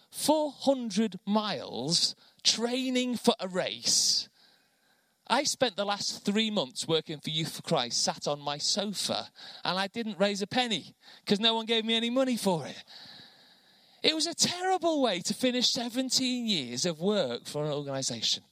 400 0.10 1.20
miles 1.26 2.16
training 2.44 3.16
for 3.16 3.34
a 3.40 3.48
race 3.48 4.28
I 5.32 5.46
spent 5.46 5.78
the 5.78 5.86
last 5.86 6.26
three 6.26 6.52
months 6.52 6.90
working 6.90 7.18
for 7.22 7.30
Youth 7.30 7.56
for 7.56 7.62
Christ, 7.62 8.04
sat 8.04 8.28
on 8.28 8.42
my 8.42 8.58
sofa, 8.58 9.30
and 9.64 9.80
I 9.80 9.88
didn't 9.88 10.20
raise 10.20 10.42
a 10.42 10.48
penny 10.48 10.94
because 11.24 11.40
no 11.40 11.56
one 11.56 11.66
gave 11.66 11.86
me 11.86 11.96
any 11.96 12.10
money 12.10 12.36
for 12.36 12.68
it. 12.68 12.84
It 14.04 14.14
was 14.14 14.28
a 14.28 14.36
terrible 14.36 15.02
way 15.02 15.22
to 15.22 15.34
finish 15.34 15.72
17 15.72 16.46
years 16.46 16.86
of 16.86 17.00
work 17.00 17.46
for 17.46 17.64
an 17.64 17.72
organization. 17.72 18.44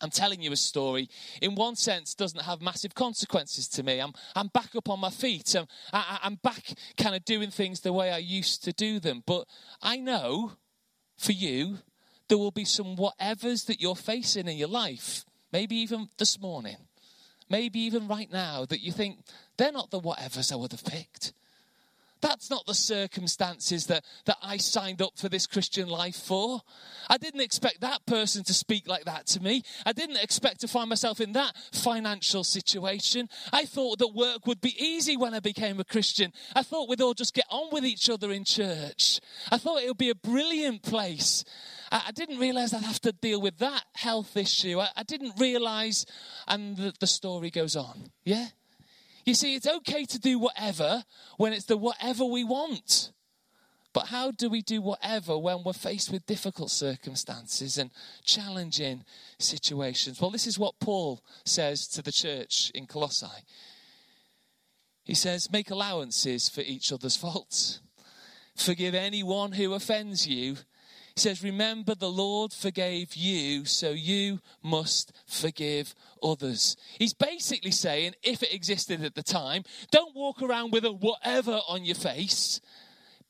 I'm 0.00 0.10
telling 0.10 0.42
you 0.42 0.50
a 0.50 0.56
story, 0.56 1.08
in 1.40 1.54
one 1.54 1.76
sense, 1.76 2.16
doesn't 2.16 2.42
have 2.42 2.60
massive 2.60 2.96
consequences 2.96 3.68
to 3.68 3.84
me. 3.84 4.00
I'm, 4.00 4.12
I'm 4.34 4.48
back 4.48 4.74
up 4.74 4.88
on 4.88 4.98
my 4.98 5.10
feet. 5.10 5.54
I'm, 5.54 5.68
I, 5.92 6.18
I'm 6.24 6.34
back 6.34 6.64
kind 6.96 7.14
of 7.14 7.24
doing 7.24 7.52
things 7.52 7.78
the 7.78 7.92
way 7.92 8.10
I 8.10 8.18
used 8.18 8.64
to 8.64 8.72
do 8.72 8.98
them. 8.98 9.22
But 9.24 9.46
I 9.80 9.98
know 9.98 10.54
for 11.16 11.30
you, 11.30 11.78
there 12.26 12.38
will 12.38 12.50
be 12.50 12.64
some 12.64 12.96
whatevers 12.96 13.66
that 13.66 13.80
you're 13.80 13.94
facing 13.94 14.48
in 14.48 14.56
your 14.56 14.66
life 14.66 15.24
maybe 15.52 15.76
even 15.76 16.08
this 16.18 16.40
morning, 16.40 16.76
maybe 17.48 17.80
even 17.80 18.08
right 18.08 18.32
now, 18.32 18.64
that 18.66 18.80
you 18.80 18.92
think 18.92 19.18
they're 19.56 19.72
not 19.72 19.90
the 19.90 20.00
whatevers 20.00 20.52
I 20.52 20.56
would 20.56 20.72
have 20.72 20.84
picked. 20.84 21.32
That's 22.22 22.50
not 22.50 22.66
the 22.66 22.74
circumstances 22.74 23.86
that, 23.88 24.04
that 24.26 24.38
I 24.40 24.56
signed 24.56 25.02
up 25.02 25.18
for 25.18 25.28
this 25.28 25.48
Christian 25.48 25.88
life 25.88 26.14
for. 26.14 26.60
I 27.10 27.18
didn't 27.18 27.40
expect 27.40 27.80
that 27.80 28.06
person 28.06 28.44
to 28.44 28.54
speak 28.54 28.86
like 28.86 29.04
that 29.06 29.26
to 29.28 29.42
me. 29.42 29.64
I 29.84 29.92
didn't 29.92 30.22
expect 30.22 30.60
to 30.60 30.68
find 30.68 30.88
myself 30.88 31.20
in 31.20 31.32
that 31.32 31.56
financial 31.72 32.44
situation. 32.44 33.28
I 33.52 33.64
thought 33.64 33.98
that 33.98 34.14
work 34.14 34.46
would 34.46 34.60
be 34.60 34.80
easy 34.80 35.16
when 35.16 35.34
I 35.34 35.40
became 35.40 35.80
a 35.80 35.84
Christian. 35.84 36.32
I 36.54 36.62
thought 36.62 36.88
we'd 36.88 37.00
all 37.00 37.12
just 37.12 37.34
get 37.34 37.46
on 37.50 37.70
with 37.72 37.84
each 37.84 38.08
other 38.08 38.30
in 38.30 38.44
church. 38.44 39.20
I 39.50 39.58
thought 39.58 39.82
it 39.82 39.88
would 39.88 39.98
be 39.98 40.10
a 40.10 40.14
brilliant 40.14 40.82
place. 40.82 41.44
I, 41.92 42.04
I 42.08 42.10
didn't 42.12 42.38
realize 42.38 42.74
I'd 42.74 42.82
have 42.82 43.00
to 43.02 43.12
deal 43.12 43.40
with 43.40 43.58
that 43.58 43.84
health 43.94 44.36
issue. 44.36 44.80
I, 44.80 44.88
I 44.96 45.02
didn't 45.04 45.38
realize, 45.38 46.06
and 46.48 46.76
the, 46.76 46.92
the 46.98 47.06
story 47.06 47.50
goes 47.50 47.76
on. 47.76 48.10
Yeah? 48.24 48.48
You 49.24 49.34
see, 49.34 49.54
it's 49.54 49.68
okay 49.68 50.04
to 50.06 50.18
do 50.18 50.38
whatever 50.38 51.04
when 51.36 51.52
it's 51.52 51.66
the 51.66 51.76
whatever 51.76 52.24
we 52.24 52.42
want. 52.42 53.12
But 53.92 54.06
how 54.06 54.30
do 54.30 54.48
we 54.48 54.62
do 54.62 54.80
whatever 54.80 55.36
when 55.36 55.62
we're 55.64 55.74
faced 55.74 56.10
with 56.10 56.26
difficult 56.26 56.70
circumstances 56.70 57.76
and 57.76 57.90
challenging 58.24 59.04
situations? 59.38 60.18
Well, 60.18 60.30
this 60.30 60.46
is 60.46 60.58
what 60.58 60.80
Paul 60.80 61.22
says 61.44 61.86
to 61.88 62.02
the 62.02 62.10
church 62.10 62.72
in 62.74 62.86
Colossae. 62.86 63.44
He 65.04 65.14
says, 65.14 65.52
Make 65.52 65.70
allowances 65.70 66.48
for 66.48 66.62
each 66.62 66.90
other's 66.90 67.16
faults. 67.16 67.80
Forgive 68.56 68.94
anyone 68.94 69.52
who 69.52 69.74
offends 69.74 70.26
you 70.26 70.56
he 71.14 71.20
says, 71.20 71.42
Remember, 71.42 71.94
the 71.94 72.10
Lord 72.10 72.52
forgave 72.52 73.14
you, 73.14 73.64
so 73.64 73.90
you 73.90 74.40
must 74.62 75.12
forgive 75.26 75.94
others. 76.22 76.76
He's 76.98 77.14
basically 77.14 77.70
saying, 77.70 78.14
if 78.22 78.42
it 78.42 78.54
existed 78.54 79.04
at 79.04 79.14
the 79.14 79.22
time, 79.22 79.64
don't 79.90 80.14
walk 80.14 80.42
around 80.42 80.72
with 80.72 80.84
a 80.84 80.92
whatever 80.92 81.60
on 81.68 81.84
your 81.84 81.96
face 81.96 82.60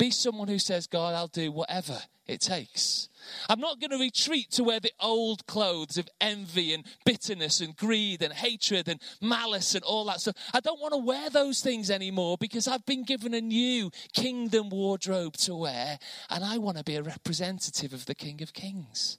Be 0.02 0.10
someone 0.10 0.48
who 0.48 0.58
says, 0.58 0.88
God, 0.88 1.14
I'll 1.14 1.28
do 1.28 1.52
whatever 1.52 1.96
it 2.26 2.40
takes. 2.40 3.08
I'm 3.48 3.60
not 3.60 3.78
going 3.78 3.92
to 3.92 3.98
retreat 3.98 4.50
to 4.50 4.64
wear 4.64 4.80
the 4.80 4.90
old 4.98 5.46
clothes 5.46 5.96
of 5.96 6.08
envy 6.20 6.74
and 6.74 6.84
bitterness 7.04 7.60
and 7.60 7.76
greed 7.76 8.20
and 8.20 8.32
hatred 8.32 8.88
and 8.88 9.00
malice 9.20 9.76
and 9.76 9.84
all 9.84 10.04
that 10.06 10.20
stuff. 10.20 10.34
I 10.52 10.58
don't 10.58 10.80
want 10.80 10.94
to 10.94 10.98
wear 10.98 11.30
those 11.30 11.60
things 11.60 11.88
anymore 11.88 12.36
because 12.36 12.66
I've 12.66 12.84
been 12.84 13.04
given 13.04 13.32
a 13.32 13.40
new 13.40 13.92
kingdom 14.12 14.70
wardrobe 14.70 15.34
to 15.34 15.54
wear 15.54 16.00
and 16.30 16.42
I 16.44 16.58
want 16.58 16.78
to 16.78 16.82
be 16.82 16.96
a 16.96 17.02
representative 17.04 17.92
of 17.92 18.06
the 18.06 18.16
King 18.16 18.42
of 18.42 18.52
Kings. 18.52 19.18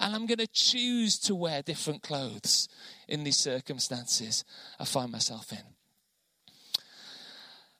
And 0.00 0.14
I'm 0.14 0.24
going 0.24 0.38
to 0.38 0.46
choose 0.46 1.18
to 1.24 1.34
wear 1.34 1.60
different 1.60 2.00
clothes 2.00 2.70
in 3.06 3.22
these 3.22 3.36
circumstances 3.36 4.46
I 4.80 4.86
find 4.86 5.12
myself 5.12 5.52
in. 5.52 5.58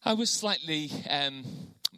I 0.05 0.13
was 0.13 0.29
slightly 0.29 0.91
um, 1.09 1.45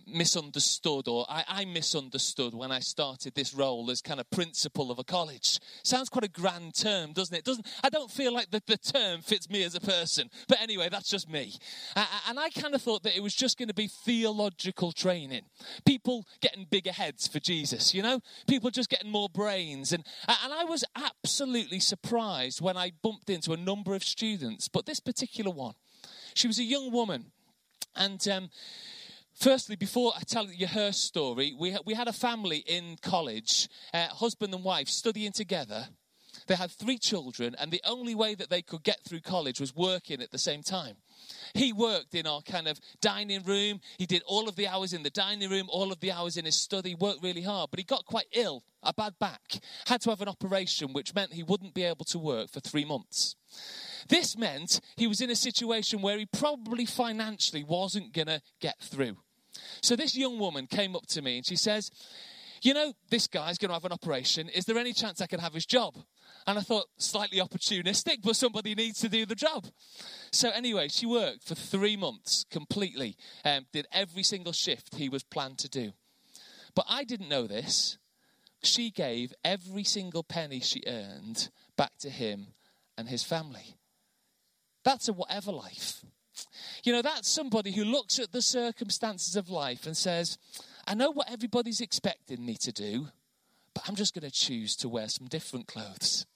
misunderstood, 0.06 1.08
or 1.08 1.26
I, 1.28 1.44
I, 1.48 1.64
misunderstood 1.64 2.54
when 2.54 2.70
I 2.72 2.80
started 2.80 3.34
this 3.34 3.54
role 3.54 3.90
as 3.90 4.00
kind 4.00 4.20
of 4.20 4.28
principal 4.30 4.90
of 4.90 4.98
a 4.98 5.04
college. 5.04 5.58
Sounds 5.82 6.08
quite 6.08 6.24
a 6.24 6.28
grand 6.28 6.74
term, 6.74 7.12
doesn't 7.12 7.36
it? 7.36 7.44
Doesn't 7.44 7.66
I 7.82 7.88
don't 7.88 8.10
feel 8.10 8.32
like 8.32 8.50
the, 8.50 8.62
the 8.66 8.76
term 8.76 9.22
fits 9.22 9.48
me 9.48 9.62
as 9.62 9.74
a 9.74 9.80
person. 9.80 10.30
But 10.48 10.60
anyway, 10.60 10.88
that's 10.88 11.08
just 11.08 11.28
me. 11.28 11.54
Uh, 11.96 12.06
and 12.28 12.38
I 12.38 12.50
kind 12.50 12.74
of 12.74 12.82
thought 12.82 13.02
that 13.04 13.16
it 13.16 13.22
was 13.22 13.34
just 13.34 13.58
going 13.58 13.68
to 13.68 13.74
be 13.74 13.88
theological 13.88 14.92
training. 14.92 15.42
People 15.84 16.26
getting 16.40 16.66
bigger 16.70 16.92
heads 16.92 17.26
for 17.26 17.40
Jesus, 17.40 17.94
you 17.94 18.02
know? 18.02 18.20
People 18.46 18.70
just 18.70 18.90
getting 18.90 19.10
more 19.10 19.28
brains. 19.28 19.92
And, 19.92 20.04
and 20.28 20.52
I 20.52 20.64
was 20.64 20.84
absolutely 20.96 21.80
surprised 21.80 22.60
when 22.60 22.76
I 22.76 22.92
bumped 23.02 23.30
into 23.30 23.52
a 23.52 23.56
number 23.56 23.94
of 23.94 24.04
students, 24.04 24.68
but 24.68 24.86
this 24.86 25.00
particular 25.00 25.50
one, 25.50 25.74
she 26.34 26.46
was 26.46 26.58
a 26.58 26.64
young 26.64 26.90
woman. 26.90 27.26
And 27.96 28.26
um, 28.28 28.50
Firstly, 29.34 29.74
before 29.76 30.12
I 30.16 30.20
tell 30.20 30.46
you 30.46 30.66
her 30.68 30.92
story, 30.92 31.54
we, 31.58 31.76
we 31.84 31.94
had 31.94 32.06
a 32.06 32.12
family 32.12 32.58
in 32.58 32.96
college, 33.02 33.68
uh, 33.92 34.06
husband 34.08 34.54
and 34.54 34.62
wife, 34.62 34.88
studying 34.88 35.32
together. 35.32 35.88
They 36.46 36.56
had 36.56 36.70
three 36.70 36.98
children, 36.98 37.54
and 37.58 37.70
the 37.70 37.80
only 37.84 38.14
way 38.14 38.34
that 38.34 38.50
they 38.50 38.62
could 38.62 38.82
get 38.82 39.04
through 39.04 39.20
college 39.20 39.60
was 39.60 39.74
working 39.74 40.20
at 40.20 40.30
the 40.30 40.38
same 40.38 40.62
time. 40.62 40.96
He 41.54 41.72
worked 41.72 42.14
in 42.14 42.26
our 42.26 42.42
kind 42.42 42.68
of 42.68 42.78
dining 43.00 43.42
room. 43.44 43.80
He 43.98 44.06
did 44.06 44.22
all 44.26 44.48
of 44.48 44.56
the 44.56 44.66
hours 44.66 44.92
in 44.92 45.02
the 45.02 45.10
dining 45.10 45.50
room, 45.50 45.66
all 45.68 45.92
of 45.92 46.00
the 46.00 46.12
hours 46.12 46.36
in 46.36 46.44
his 46.44 46.56
study, 46.56 46.94
worked 46.94 47.22
really 47.22 47.42
hard, 47.42 47.70
but 47.70 47.78
he 47.78 47.84
got 47.84 48.04
quite 48.04 48.26
ill, 48.32 48.64
a 48.82 48.92
bad 48.92 49.18
back, 49.18 49.60
had 49.86 50.00
to 50.02 50.10
have 50.10 50.20
an 50.20 50.28
operation, 50.28 50.92
which 50.92 51.14
meant 51.14 51.32
he 51.32 51.42
wouldn't 51.42 51.74
be 51.74 51.84
able 51.84 52.04
to 52.06 52.18
work 52.18 52.50
for 52.50 52.60
three 52.60 52.84
months. 52.84 53.36
This 54.08 54.36
meant 54.36 54.80
he 54.96 55.06
was 55.06 55.20
in 55.20 55.30
a 55.30 55.36
situation 55.36 56.02
where 56.02 56.18
he 56.18 56.26
probably 56.26 56.84
financially 56.84 57.64
wasn't 57.64 58.12
going 58.12 58.26
to 58.26 58.42
get 58.60 58.78
through. 58.80 59.16
So 59.82 59.96
this 59.96 60.16
young 60.16 60.38
woman 60.38 60.66
came 60.66 60.96
up 60.96 61.06
to 61.08 61.22
me 61.22 61.38
and 61.38 61.46
she 61.46 61.56
says, 61.56 61.90
You 62.62 62.74
know, 62.74 62.92
this 63.10 63.28
guy's 63.28 63.58
going 63.58 63.70
to 63.70 63.74
have 63.74 63.84
an 63.84 63.92
operation. 63.92 64.48
Is 64.48 64.64
there 64.64 64.78
any 64.78 64.92
chance 64.92 65.20
I 65.20 65.26
can 65.26 65.40
have 65.40 65.54
his 65.54 65.66
job? 65.66 65.94
And 66.46 66.58
I 66.58 66.62
thought, 66.62 66.86
slightly 66.98 67.38
opportunistic, 67.38 68.18
but 68.22 68.36
somebody 68.36 68.74
needs 68.74 69.00
to 69.00 69.08
do 69.08 69.24
the 69.24 69.34
job. 69.34 69.66
So, 70.30 70.50
anyway, 70.50 70.88
she 70.88 71.06
worked 71.06 71.44
for 71.44 71.54
three 71.54 71.96
months 71.96 72.44
completely, 72.50 73.16
um, 73.44 73.66
did 73.72 73.86
every 73.92 74.22
single 74.22 74.52
shift 74.52 74.96
he 74.96 75.08
was 75.08 75.22
planned 75.22 75.58
to 75.58 75.68
do. 75.68 75.92
But 76.74 76.86
I 76.88 77.04
didn't 77.04 77.28
know 77.28 77.46
this. 77.46 77.98
She 78.62 78.90
gave 78.90 79.32
every 79.44 79.84
single 79.84 80.22
penny 80.22 80.60
she 80.60 80.82
earned 80.86 81.50
back 81.76 81.92
to 82.00 82.10
him 82.10 82.48
and 82.96 83.08
his 83.08 83.22
family. 83.22 83.76
That's 84.84 85.08
a 85.08 85.12
whatever 85.12 85.52
life. 85.52 86.04
You 86.82 86.92
know, 86.92 87.02
that's 87.02 87.30
somebody 87.30 87.72
who 87.72 87.84
looks 87.84 88.18
at 88.18 88.32
the 88.32 88.42
circumstances 88.42 89.36
of 89.36 89.48
life 89.48 89.86
and 89.86 89.96
says, 89.96 90.36
I 90.86 90.94
know 90.94 91.10
what 91.10 91.30
everybody's 91.30 91.80
expecting 91.80 92.44
me 92.44 92.56
to 92.60 92.72
do, 92.72 93.08
but 93.72 93.84
I'm 93.88 93.94
just 93.94 94.14
going 94.14 94.28
to 94.28 94.30
choose 94.30 94.76
to 94.76 94.88
wear 94.88 95.08
some 95.08 95.26
different 95.26 95.66
clothes. 95.66 96.26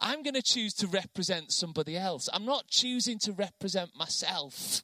I'm 0.00 0.22
going 0.22 0.34
to 0.34 0.42
choose 0.42 0.74
to 0.74 0.86
represent 0.86 1.52
somebody 1.52 1.96
else. 1.96 2.28
I'm 2.32 2.44
not 2.44 2.68
choosing 2.68 3.18
to 3.20 3.32
represent 3.32 3.96
myself. 3.96 4.82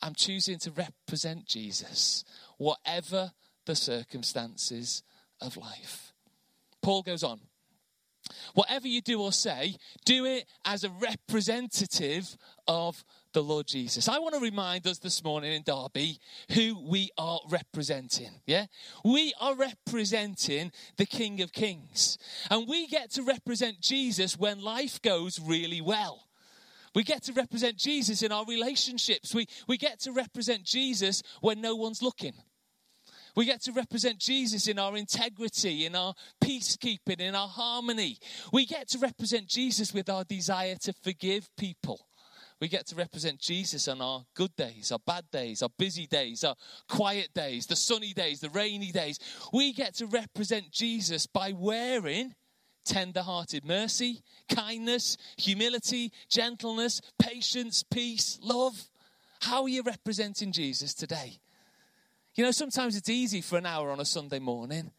I'm 0.00 0.14
choosing 0.14 0.58
to 0.60 0.70
represent 0.70 1.46
Jesus, 1.46 2.24
whatever 2.58 3.32
the 3.66 3.76
circumstances 3.76 5.02
of 5.40 5.56
life. 5.56 6.12
Paul 6.82 7.02
goes 7.02 7.22
on. 7.22 7.40
Whatever 8.54 8.86
you 8.86 9.00
do 9.00 9.20
or 9.20 9.32
say, 9.32 9.76
do 10.04 10.24
it 10.24 10.46
as 10.64 10.84
a 10.84 10.90
representative 10.90 12.36
of 12.68 13.04
the 13.32 13.42
Lord 13.42 13.66
Jesus. 13.66 14.08
I 14.08 14.18
want 14.18 14.34
to 14.34 14.40
remind 14.40 14.86
us 14.86 14.98
this 14.98 15.22
morning 15.22 15.52
in 15.52 15.62
Derby 15.62 16.18
who 16.52 16.78
we 16.88 17.10
are 17.18 17.40
representing. 17.48 18.30
Yeah? 18.46 18.66
We 19.04 19.32
are 19.40 19.54
representing 19.54 20.72
the 20.96 21.06
King 21.06 21.40
of 21.42 21.52
Kings. 21.52 22.18
And 22.50 22.68
we 22.68 22.86
get 22.86 23.10
to 23.12 23.22
represent 23.22 23.80
Jesus 23.80 24.38
when 24.38 24.62
life 24.62 25.00
goes 25.02 25.40
really 25.40 25.80
well. 25.80 26.28
We 26.94 27.04
get 27.04 27.22
to 27.24 27.32
represent 27.32 27.76
Jesus 27.76 28.22
in 28.22 28.32
our 28.32 28.44
relationships. 28.44 29.34
We, 29.34 29.46
we 29.66 29.78
get 29.78 30.00
to 30.00 30.12
represent 30.12 30.64
Jesus 30.64 31.22
when 31.40 31.60
no 31.60 31.74
one's 31.74 32.02
looking. 32.02 32.34
We 33.34 33.46
get 33.46 33.62
to 33.62 33.72
represent 33.72 34.18
Jesus 34.18 34.68
in 34.68 34.78
our 34.78 34.96
integrity, 34.96 35.86
in 35.86 35.96
our 35.96 36.14
peacekeeping, 36.42 37.20
in 37.20 37.34
our 37.34 37.48
harmony. 37.48 38.18
We 38.52 38.66
get 38.66 38.88
to 38.88 38.98
represent 38.98 39.46
Jesus 39.46 39.94
with 39.94 40.10
our 40.10 40.24
desire 40.24 40.76
to 40.82 40.92
forgive 40.92 41.48
people. 41.56 42.06
We 42.62 42.68
get 42.68 42.86
to 42.86 42.94
represent 42.94 43.40
Jesus 43.40 43.88
on 43.88 44.00
our 44.00 44.24
good 44.34 44.54
days, 44.54 44.92
our 44.92 45.00
bad 45.04 45.24
days, 45.32 45.62
our 45.62 45.68
busy 45.68 46.06
days, 46.06 46.44
our 46.44 46.54
quiet 46.88 47.34
days, 47.34 47.66
the 47.66 47.74
sunny 47.74 48.12
days, 48.12 48.38
the 48.38 48.50
rainy 48.50 48.92
days. 48.92 49.18
We 49.52 49.72
get 49.72 49.94
to 49.94 50.06
represent 50.06 50.70
Jesus 50.70 51.26
by 51.26 51.54
wearing 51.56 52.36
tender 52.84 53.22
hearted 53.22 53.64
mercy, 53.64 54.22
kindness, 54.48 55.16
humility, 55.36 56.12
gentleness, 56.28 57.00
patience, 57.18 57.82
peace, 57.82 58.38
love. 58.40 58.80
How 59.40 59.64
are 59.64 59.68
you 59.68 59.82
representing 59.82 60.52
Jesus 60.52 60.94
today? 60.94 61.40
You 62.36 62.44
know, 62.44 62.52
sometimes 62.52 62.96
it's 62.96 63.08
easy 63.08 63.40
for 63.40 63.58
an 63.58 63.66
hour 63.66 63.90
on 63.90 63.98
a 63.98 64.04
Sunday 64.04 64.38
morning. 64.38 64.92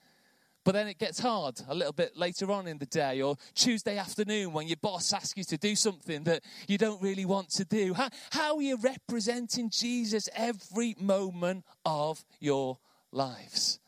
But 0.63 0.73
then 0.73 0.87
it 0.87 0.97
gets 0.97 1.19
hard 1.19 1.59
a 1.67 1.75
little 1.75 1.93
bit 1.93 2.15
later 2.15 2.51
on 2.51 2.67
in 2.67 2.77
the 2.77 2.85
day 2.85 3.21
or 3.21 3.35
Tuesday 3.53 3.97
afternoon 3.97 4.53
when 4.53 4.67
your 4.67 4.77
boss 4.77 5.11
asks 5.11 5.37
you 5.37 5.43
to 5.45 5.57
do 5.57 5.75
something 5.75 6.23
that 6.23 6.43
you 6.67 6.77
don't 6.77 7.01
really 7.01 7.25
want 7.25 7.49
to 7.51 7.65
do. 7.65 7.93
How, 7.93 8.09
how 8.31 8.55
are 8.55 8.61
you 8.61 8.77
representing 8.77 9.69
Jesus 9.69 10.29
every 10.35 10.95
moment 10.99 11.65
of 11.85 12.23
your 12.39 12.77
lives? 13.11 13.79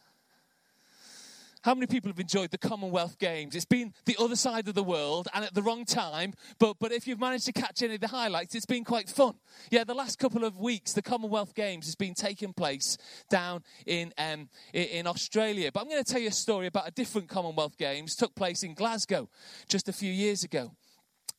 How 1.65 1.73
many 1.73 1.87
people 1.87 2.11
have 2.11 2.19
enjoyed 2.19 2.51
the 2.51 2.59
Commonwealth 2.59 3.17
Games? 3.17 3.55
It's 3.55 3.65
been 3.65 3.91
the 4.05 4.15
other 4.19 4.35
side 4.35 4.67
of 4.67 4.75
the 4.75 4.83
world 4.83 5.27
and 5.33 5.43
at 5.43 5.55
the 5.55 5.63
wrong 5.63 5.83
time, 5.83 6.35
but, 6.59 6.77
but 6.79 6.91
if 6.91 7.07
you've 7.07 7.19
managed 7.19 7.47
to 7.47 7.53
catch 7.53 7.81
any 7.81 7.95
of 7.95 8.01
the 8.01 8.07
highlights, 8.07 8.53
it's 8.53 8.67
been 8.67 8.83
quite 8.83 9.09
fun. 9.09 9.33
Yeah, 9.71 9.83
the 9.83 9.95
last 9.95 10.19
couple 10.19 10.43
of 10.43 10.59
weeks, 10.59 10.93
the 10.93 11.01
Commonwealth 11.01 11.55
Games 11.55 11.87
has 11.87 11.95
been 11.95 12.13
taking 12.13 12.53
place 12.53 12.99
down 13.31 13.63
in, 13.87 14.13
um, 14.19 14.47
in 14.73 15.07
Australia. 15.07 15.71
But 15.71 15.79
I'm 15.79 15.89
going 15.89 16.03
to 16.03 16.13
tell 16.13 16.21
you 16.21 16.27
a 16.27 16.31
story 16.31 16.67
about 16.67 16.87
a 16.87 16.91
different 16.91 17.29
Commonwealth 17.29 17.79
Games, 17.79 18.15
took 18.15 18.35
place 18.35 18.61
in 18.61 18.75
Glasgow 18.75 19.27
just 19.67 19.89
a 19.89 19.93
few 19.93 20.13
years 20.13 20.43
ago. 20.43 20.69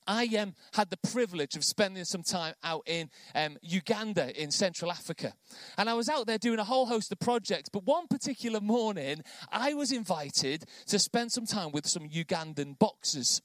I 0.07 0.27
um, 0.38 0.55
had 0.75 0.90
the 0.90 0.97
privilege 0.97 1.57
of 1.57 1.64
spending 1.64 2.05
some 2.05 2.23
time 2.23 2.55
out 2.62 2.83
in 2.87 3.11
um, 3.35 3.57
Uganda 3.62 4.40
in 4.40 4.51
Central 4.51 4.90
Africa. 4.90 5.33
And 5.79 5.88
I 5.88 5.95
was 5.95 6.09
out 6.09 6.27
there 6.27 6.38
doing 6.38 6.59
a 6.59 6.64
whole 6.64 6.87
host 6.87 7.11
of 7.12 7.19
projects. 7.19 7.69
But 7.69 7.85
one 7.85 8.07
particular 8.07 8.61
morning, 8.61 9.23
I 9.51 9.75
was 9.75 9.92
invited 9.92 10.64
to 10.87 10.99
spend 10.99 11.33
some 11.33 11.47
time 11.47 11.73
with 11.73 11.87
some 11.87 12.09
Ugandan 12.09 12.79
boxers. 12.79 13.42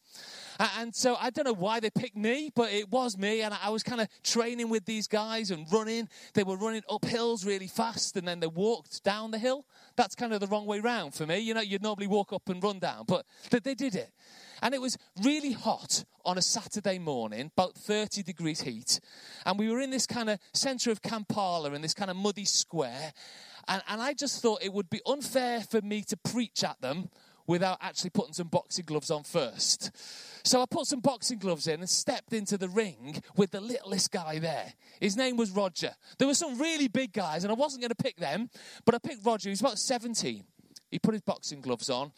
And 0.77 0.93
so 0.95 1.15
I 1.19 1.31
don't 1.31 1.45
know 1.45 1.53
why 1.53 1.79
they 1.79 1.89
picked 1.89 2.15
me, 2.15 2.51
but 2.53 2.71
it 2.71 2.91
was 2.91 3.17
me. 3.17 3.41
And 3.41 3.55
I 3.63 3.69
was 3.69 3.81
kind 3.81 4.01
of 4.01 4.07
training 4.23 4.69
with 4.69 4.85
these 4.85 5.07
guys 5.07 5.49
and 5.49 5.65
running. 5.71 6.07
They 6.33 6.43
were 6.43 6.57
running 6.57 6.83
up 6.89 7.05
hills 7.05 7.45
really 7.45 7.67
fast 7.67 8.15
and 8.17 8.27
then 8.27 8.39
they 8.39 8.47
walked 8.47 9.03
down 9.03 9.31
the 9.31 9.39
hill. 9.39 9.65
That's 9.95 10.15
kind 10.15 10.33
of 10.33 10.39
the 10.39 10.47
wrong 10.47 10.65
way 10.65 10.79
round 10.79 11.15
for 11.15 11.25
me. 11.25 11.39
You 11.39 11.53
know, 11.53 11.61
you'd 11.61 11.81
normally 11.81 12.07
walk 12.07 12.33
up 12.33 12.47
and 12.49 12.61
run 12.63 12.79
down, 12.79 13.05
but 13.07 13.25
they 13.49 13.73
did 13.73 13.95
it. 13.95 14.11
And 14.61 14.73
it 14.73 14.81
was 14.81 14.97
really 15.23 15.53
hot 15.53 16.03
on 16.23 16.37
a 16.37 16.41
Saturday 16.41 16.99
morning, 16.99 17.51
about 17.57 17.75
30 17.75 18.23
degrees 18.23 18.61
heat. 18.61 18.99
And 19.45 19.57
we 19.57 19.69
were 19.69 19.81
in 19.81 19.89
this 19.89 20.05
kind 20.05 20.29
of 20.29 20.39
center 20.53 20.91
of 20.91 21.01
Kampala 21.01 21.73
in 21.73 21.81
this 21.81 21.93
kind 21.93 22.11
of 22.11 22.17
muddy 22.17 22.45
square. 22.45 23.13
And, 23.67 23.81
and 23.87 24.01
I 24.01 24.13
just 24.13 24.41
thought 24.41 24.63
it 24.63 24.73
would 24.73 24.89
be 24.89 25.01
unfair 25.05 25.61
for 25.61 25.81
me 25.81 26.03
to 26.03 26.17
preach 26.17 26.63
at 26.63 26.79
them 26.81 27.09
without 27.47 27.79
actually 27.81 28.11
putting 28.11 28.33
some 28.33 28.47
boxing 28.47 28.85
gloves 28.85 29.09
on 29.09 29.23
first. 29.23 29.91
So 30.43 30.61
I 30.61 30.65
put 30.69 30.85
some 30.85 30.99
boxing 30.99 31.39
gloves 31.39 31.67
in 31.67 31.79
and 31.79 31.89
stepped 31.89 32.33
into 32.33 32.57
the 32.57 32.69
ring 32.69 33.21
with 33.35 33.51
the 33.51 33.61
littlest 33.61 34.11
guy 34.11 34.39
there. 34.39 34.73
His 34.99 35.17
name 35.17 35.37
was 35.37 35.51
Roger. 35.51 35.91
There 36.17 36.27
were 36.27 36.33
some 36.33 36.57
really 36.59 36.87
big 36.87 37.13
guys, 37.13 37.43
and 37.43 37.51
I 37.51 37.55
wasn't 37.55 37.81
going 37.81 37.89
to 37.89 37.95
pick 37.95 38.17
them, 38.17 38.49
but 38.85 38.95
I 38.95 38.99
picked 38.99 39.25
Roger. 39.25 39.49
He 39.49 39.51
was 39.51 39.61
about 39.61 39.79
17. 39.79 40.43
He 40.91 40.99
put 40.99 41.13
his 41.13 41.21
boxing 41.21 41.61
gloves 41.61 41.89
on 41.89 42.11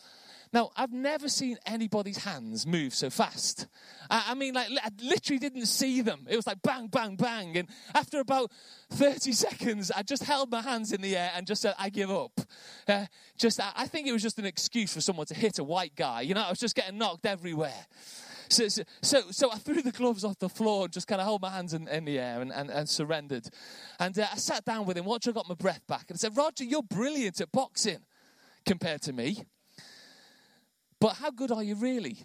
Now, 0.53 0.69
I've 0.77 0.93
never 0.93 1.29
seen 1.29 1.57
anybody's 1.65 2.23
hands 2.23 2.67
move 2.67 2.93
so 2.93 3.09
fast. 3.09 3.67
I, 4.09 4.25
I, 4.29 4.33
mean, 4.35 4.53
like, 4.53 4.69
I 4.83 4.89
literally 5.01 5.39
didn't 5.39 5.65
see 5.65 6.01
them. 6.01 6.27
It 6.29 6.35
was 6.35 6.45
like 6.45 6.61
bang, 6.61 6.87
bang, 6.87 7.15
bang. 7.15 7.57
And 7.57 7.67
after 7.95 8.19
about 8.19 8.51
30 8.91 9.31
seconds, 9.31 9.91
I 9.91 10.03
just 10.03 10.23
held 10.23 10.51
my 10.51 10.61
hands 10.61 10.93
in 10.93 11.01
the 11.01 11.17
air 11.17 11.31
and 11.35 11.47
just 11.47 11.63
said, 11.63 11.73
I 11.79 11.89
give 11.89 12.11
up. 12.11 12.39
Uh, 12.87 13.05
just, 13.35 13.59
I, 13.59 13.71
I 13.75 13.87
think 13.87 14.07
it 14.07 14.11
was 14.11 14.21
just 14.21 14.37
an 14.37 14.45
excuse 14.45 14.93
for 14.93 15.01
someone 15.01 15.25
to 15.25 15.33
hit 15.33 15.57
a 15.57 15.63
white 15.63 15.95
guy. 15.95 16.21
You 16.21 16.35
know, 16.35 16.43
I 16.43 16.49
was 16.51 16.59
just 16.59 16.75
getting 16.75 16.99
knocked 16.99 17.25
everywhere. 17.25 17.87
So, 18.49 18.67
so, 18.67 18.83
so, 19.01 19.21
so, 19.31 19.51
I 19.51 19.55
threw 19.55 19.81
the 19.81 19.91
gloves 19.91 20.23
off 20.23 20.37
the 20.37 20.49
floor 20.49 20.83
and 20.83 20.93
just 20.93 21.07
kind 21.07 21.19
of 21.19 21.25
held 21.25 21.41
my 21.41 21.49
hands 21.49 21.73
in, 21.73 21.87
in 21.87 22.05
the 22.05 22.19
air 22.19 22.41
and, 22.41 22.51
and, 22.51 22.69
and 22.69 22.87
surrendered. 22.87 23.49
And 23.99 24.19
uh, 24.19 24.27
I 24.31 24.35
sat 24.35 24.65
down 24.65 24.85
with 24.85 24.97
him, 24.97 25.05
watched 25.05 25.27
I 25.27 25.31
got 25.31 25.49
my 25.49 25.55
breath 25.55 25.81
back, 25.87 26.05
and 26.09 26.15
I 26.15 26.17
said, 26.17 26.37
Roger, 26.37 26.63
you're 26.63 26.83
brilliant 26.83 27.41
at 27.41 27.51
boxing 27.51 27.99
compared 28.65 29.01
to 29.03 29.13
me. 29.13 29.45
But 31.03 31.17
how 31.17 31.31
good 31.31 31.51
are 31.51 31.61
you 31.61 31.75
really? 31.75 32.15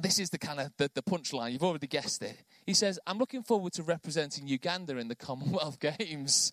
This 0.00 0.18
is 0.18 0.30
the 0.30 0.38
kind 0.38 0.60
of 0.60 0.72
the, 0.76 0.90
the 0.94 1.02
punchline. 1.02 1.52
You've 1.52 1.62
already 1.62 1.86
guessed 1.86 2.22
it. 2.22 2.36
He 2.66 2.74
says, 2.74 2.98
I'm 3.06 3.18
looking 3.18 3.42
forward 3.42 3.72
to 3.74 3.82
representing 3.82 4.46
Uganda 4.46 4.98
in 4.98 5.08
the 5.08 5.14
Commonwealth 5.14 5.78
Games 5.98 6.52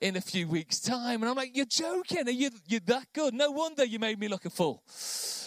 in 0.00 0.16
a 0.16 0.20
few 0.20 0.48
weeks' 0.48 0.80
time. 0.80 1.22
And 1.22 1.30
I'm 1.30 1.36
like, 1.36 1.56
You're 1.56 1.66
joking? 1.66 2.28
Are 2.28 2.32
you 2.32 2.50
you 2.66 2.80
that 2.86 3.06
good? 3.14 3.34
No 3.34 3.50
wonder 3.50 3.84
you 3.84 3.98
made 3.98 4.18
me 4.18 4.28
look 4.28 4.44
a 4.44 4.50
fool. 4.50 4.82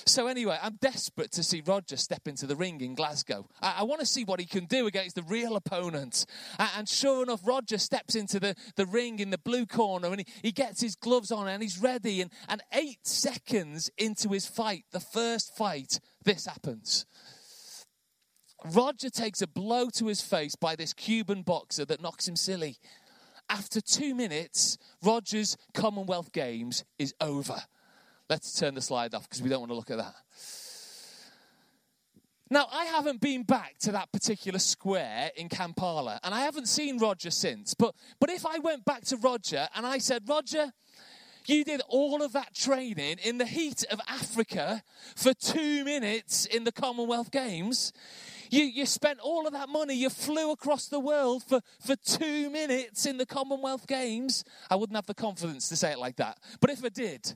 So, 0.08 0.28
anyway, 0.28 0.58
I'm 0.62 0.78
desperate 0.80 1.34
to 1.34 1.44
see 1.44 1.62
Roger 1.66 1.98
step 1.98 2.30
into 2.30 2.48
the 2.48 2.56
ring 2.56 2.80
in 2.80 2.96
Glasgow. 2.96 3.46
I, 3.62 3.80
I 3.80 3.84
want 3.84 4.00
to 4.00 4.06
see 4.06 4.24
what 4.24 4.40
he 4.40 4.46
can 4.46 4.66
do 4.66 4.88
against 4.88 5.16
the 5.18 5.24
real 5.24 5.58
opponent. 5.58 6.26
And, 6.58 6.70
and 6.78 6.90
sure 6.90 7.24
enough, 7.24 7.46
Roger 7.46 7.78
steps 7.78 8.16
into 8.16 8.40
the, 8.40 8.56
the 8.78 8.86
ring 8.86 9.20
in 9.20 9.32
the 9.32 9.38
blue 9.38 9.66
corner 9.66 10.08
and 10.08 10.20
he, 10.20 10.26
he 10.42 10.52
gets 10.54 10.80
his 10.80 10.96
gloves 10.96 11.30
on 11.30 11.50
and 11.50 11.62
he's 11.62 11.80
ready. 11.80 12.22
And, 12.22 12.32
and 12.48 12.64
eight 12.72 13.06
seconds 13.06 13.92
into 13.98 14.30
his 14.30 14.48
fight, 14.48 14.86
the 14.92 15.02
first 15.02 15.56
fight, 15.58 16.00
this 16.28 16.46
happens. 16.46 17.06
Roger 18.66 19.10
takes 19.10 19.42
a 19.42 19.48
blow 19.48 19.90
to 19.92 20.08
his 20.08 20.22
face 20.22 20.56
by 20.56 20.76
this 20.76 20.94
Cuban 20.94 21.42
boxer 21.42 21.86
that 21.86 22.02
knocks 22.02 22.28
him 22.28 22.36
silly. 22.36 22.78
After 23.50 23.80
two 23.80 24.14
minutes, 24.14 24.78
Roger's 25.02 25.56
Commonwealth 25.74 26.34
Games 26.34 26.84
is 27.00 27.14
over. 27.22 27.56
Let's 28.30 28.60
turn 28.60 28.76
the 28.76 28.82
slide 28.82 29.16
off 29.16 29.24
because 29.24 29.42
we 29.42 29.50
don't 29.50 29.62
want 29.62 29.72
to 29.72 29.76
look 29.76 29.90
at 29.90 29.98
that. 29.98 30.16
Now, 32.50 32.68
I 32.72 32.86
haven't 32.86 33.20
been 33.22 33.44
back 33.44 33.78
to 33.80 33.92
that 33.94 34.12
particular 34.12 34.60
square 34.60 35.32
in 35.36 35.50
Kampala, 35.50 36.20
and 36.24 36.34
I 36.34 36.42
haven't 36.42 36.68
seen 36.68 36.98
Roger 36.98 37.30
since. 37.30 37.74
But, 37.74 37.94
but 38.20 38.30
if 38.30 38.46
I 38.46 38.60
went 38.60 38.86
back 38.86 39.06
to 39.06 39.18
Roger 39.18 39.68
and 39.76 39.86
I 39.86 39.98
said, 39.98 40.24
Roger, 40.28 40.72
you 41.48 41.64
did 41.64 41.82
all 41.88 42.22
of 42.22 42.34
that 42.34 42.54
training 42.54 43.18
in 43.24 43.38
the 43.38 43.46
heat 43.46 43.84
of 43.90 44.00
Africa 44.08 44.84
for 45.16 45.34
two 45.34 45.84
minutes 45.84 46.46
in 46.46 46.64
the 46.64 46.72
Commonwealth 46.72 47.32
Games. 47.32 47.94
You, 48.50 48.64
you 48.64 48.86
spent 48.86 49.20
all 49.20 49.46
of 49.46 49.54
that 49.54 49.70
money. 49.70 49.94
You 49.94 50.10
flew 50.10 50.52
across 50.52 50.88
the 50.88 51.00
world 51.00 51.44
for, 51.44 51.62
for 51.80 51.96
two 51.96 52.50
minutes 52.50 53.06
in 53.06 53.18
the 53.18 53.26
Commonwealth 53.26 53.88
Games. 53.88 54.44
I 54.70 54.76
wouldn't 54.76 54.96
have 54.96 55.06
the 55.06 55.14
confidence 55.14 55.70
to 55.70 55.76
say 55.76 55.92
it 55.92 56.00
like 56.00 56.18
that. 56.18 56.38
But 56.60 56.70
if 56.70 56.84
I 56.84 56.90
did, 56.90 57.36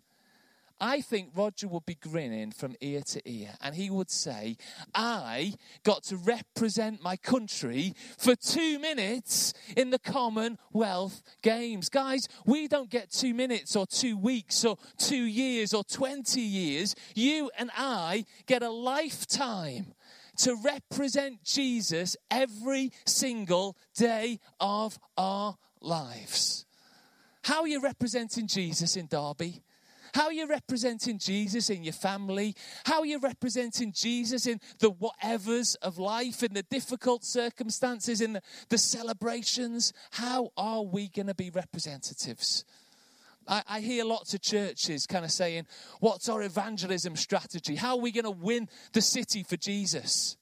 I 0.82 1.02
think 1.02 1.30
Roger 1.36 1.68
would 1.68 1.86
be 1.86 1.94
grinning 1.94 2.52
from 2.52 2.76
ear 2.82 3.02
to 3.02 3.22
ear 3.30 3.52
and 3.62 3.76
he 3.76 3.92
would 3.92 4.10
say, 4.10 4.58
I 4.96 5.54
got 5.84 6.04
to 6.06 6.18
represent 6.18 7.04
my 7.04 7.18
country 7.18 7.94
for 8.18 8.36
two 8.36 8.80
minutes 8.80 9.54
in 9.78 9.92
the 9.92 10.00
Commonwealth 10.00 11.22
Games. 11.44 11.88
Guys, 11.88 12.28
we 12.48 12.68
don't 12.68 12.90
get 12.90 13.12
two 13.12 13.36
minutes 13.36 13.76
or 13.76 13.86
two 13.86 14.18
weeks 14.18 14.66
or 14.66 14.78
two 14.98 15.24
years 15.24 15.72
or 15.76 15.84
20 15.84 16.42
years. 16.42 16.96
You 17.14 17.52
and 17.60 17.70
I 17.78 18.26
get 18.48 18.64
a 18.64 18.72
lifetime 18.72 19.94
to 20.38 20.56
represent 20.56 21.44
Jesus 21.44 22.18
every 22.32 22.92
single 23.06 23.78
day 23.96 24.40
of 24.60 24.98
our 25.16 25.58
lives. 25.80 26.66
How 27.44 27.62
are 27.62 27.68
you 27.68 27.82
representing 27.82 28.48
Jesus 28.48 28.96
in 28.96 29.06
Derby? 29.06 29.62
How 30.14 30.26
are 30.26 30.34
you 30.34 30.48
representing 30.48 31.18
Jesus 31.18 31.70
in 31.70 31.84
your 31.84 31.94
family? 31.94 32.56
How 32.86 33.00
are 33.00 33.06
you 33.06 33.20
representing 33.20 33.94
Jesus 33.94 34.48
in 34.48 34.60
the 34.80 34.92
whatevers 34.92 35.76
of 35.82 35.98
life, 35.98 36.44
in 36.44 36.54
the 36.54 36.64
difficult 36.64 37.24
circumstances, 37.24 38.22
in 38.22 38.34
the, 38.34 38.42
the 38.70 38.78
celebrations? 38.78 39.94
How 40.12 40.52
are 40.58 40.84
we 40.84 41.10
going 41.10 41.28
to 41.28 41.36
be 41.36 41.50
representatives? 41.50 42.66
I, 43.48 43.64
I, 43.68 43.80
hear 43.80 44.06
lots 44.06 44.34
of 44.34 44.42
churches 44.42 45.08
kind 45.08 45.26
of 45.26 45.32
saying, 45.32 45.66
What's 46.00 46.30
our 46.30 46.42
evangelism 46.44 47.16
strategy? 47.16 47.76
How 47.76 47.96
are 47.96 48.02
we 48.02 48.12
going 48.12 48.26
to 48.26 48.32
win 48.32 48.70
the 48.94 49.02
city 49.02 49.44
for 49.44 49.58
Jesus? 49.58 50.38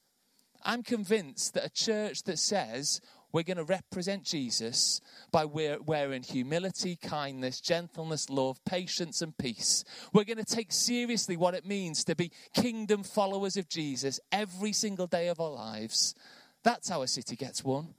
I'm 0.63 0.83
convinced 0.83 1.53
that 1.53 1.65
a 1.65 1.69
church 1.69 2.23
that 2.23 2.37
says 2.37 2.99
we're 3.31 3.43
going 3.43 3.57
to 3.57 3.63
represent 3.63 4.23
Jesus 4.23 5.01
by 5.31 5.45
wearing 5.45 6.23
humility, 6.23 6.95
kindness, 6.95 7.61
gentleness, 7.61 8.29
love, 8.29 8.63
patience, 8.65 9.21
and 9.21 9.37
peace. 9.37 9.83
We're 10.13 10.23
going 10.23 10.43
to 10.43 10.55
take 10.55 10.71
seriously 10.71 11.37
what 11.37 11.53
it 11.53 11.65
means 11.65 12.03
to 12.05 12.15
be 12.15 12.31
kingdom 12.53 13.03
followers 13.03 13.55
of 13.57 13.69
Jesus 13.69 14.19
every 14.31 14.73
single 14.73 15.07
day 15.07 15.27
of 15.27 15.39
our 15.39 15.51
lives. 15.51 16.15
That's 16.63 16.89
how 16.89 17.03
a 17.03 17.07
city 17.07 17.35
gets 17.35 17.63
won. 17.63 17.93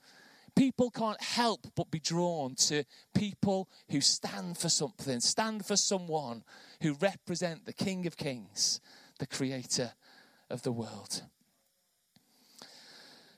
People 0.57 0.90
can't 0.90 1.23
help 1.23 1.69
but 1.77 1.93
be 1.93 2.01
drawn 2.01 2.57
to 2.57 2.85
people 3.14 3.69
who 3.88 4.01
stand 4.01 4.59
for 4.59 4.69
something, 4.69 5.21
stand 5.21 5.64
for 5.64 5.77
someone 5.77 6.43
who 6.83 6.95
represent 6.95 7.66
the 7.66 7.73
King 7.73 8.07
of 8.07 8.16
Kings, 8.16 8.81
the 9.21 9.27
creator 9.27 9.93
of 10.51 10.62
the 10.62 10.73
world. 10.73 11.23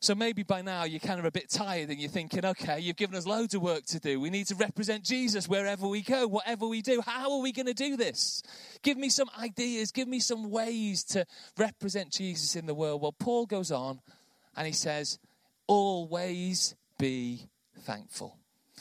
So 0.02 0.16
maybe 0.16 0.42
by 0.42 0.62
now 0.62 0.82
you're 0.82 0.98
kind 0.98 1.20
of 1.20 1.24
a 1.24 1.30
bit 1.30 1.48
tired 1.48 1.88
and 1.88 2.00
you're 2.00 2.10
thinking, 2.10 2.44
okay, 2.44 2.80
you've 2.80 2.96
given 2.96 3.14
us 3.14 3.24
loads 3.24 3.54
of 3.54 3.62
work 3.62 3.84
to 3.86 4.00
do. 4.00 4.18
We 4.18 4.30
need 4.30 4.48
to 4.48 4.56
represent 4.56 5.04
Jesus 5.04 5.48
wherever 5.48 5.86
we 5.86 6.02
go, 6.02 6.26
whatever 6.26 6.66
we 6.66 6.82
do. 6.82 7.00
How 7.00 7.30
are 7.32 7.40
we 7.40 7.52
going 7.52 7.66
to 7.66 7.72
do 7.72 7.96
this? 7.96 8.42
Give 8.82 8.98
me 8.98 9.08
some 9.08 9.30
ideas, 9.40 9.92
give 9.92 10.08
me 10.08 10.18
some 10.18 10.50
ways 10.50 11.04
to 11.04 11.24
represent 11.56 12.10
Jesus 12.10 12.56
in 12.56 12.66
the 12.66 12.74
world. 12.74 13.00
Well, 13.00 13.12
Paul 13.12 13.46
goes 13.46 13.70
on 13.70 14.00
and 14.56 14.66
he 14.66 14.72
says, 14.72 15.20
always 15.68 16.74
be 16.98 17.46
thankful. 17.82 18.36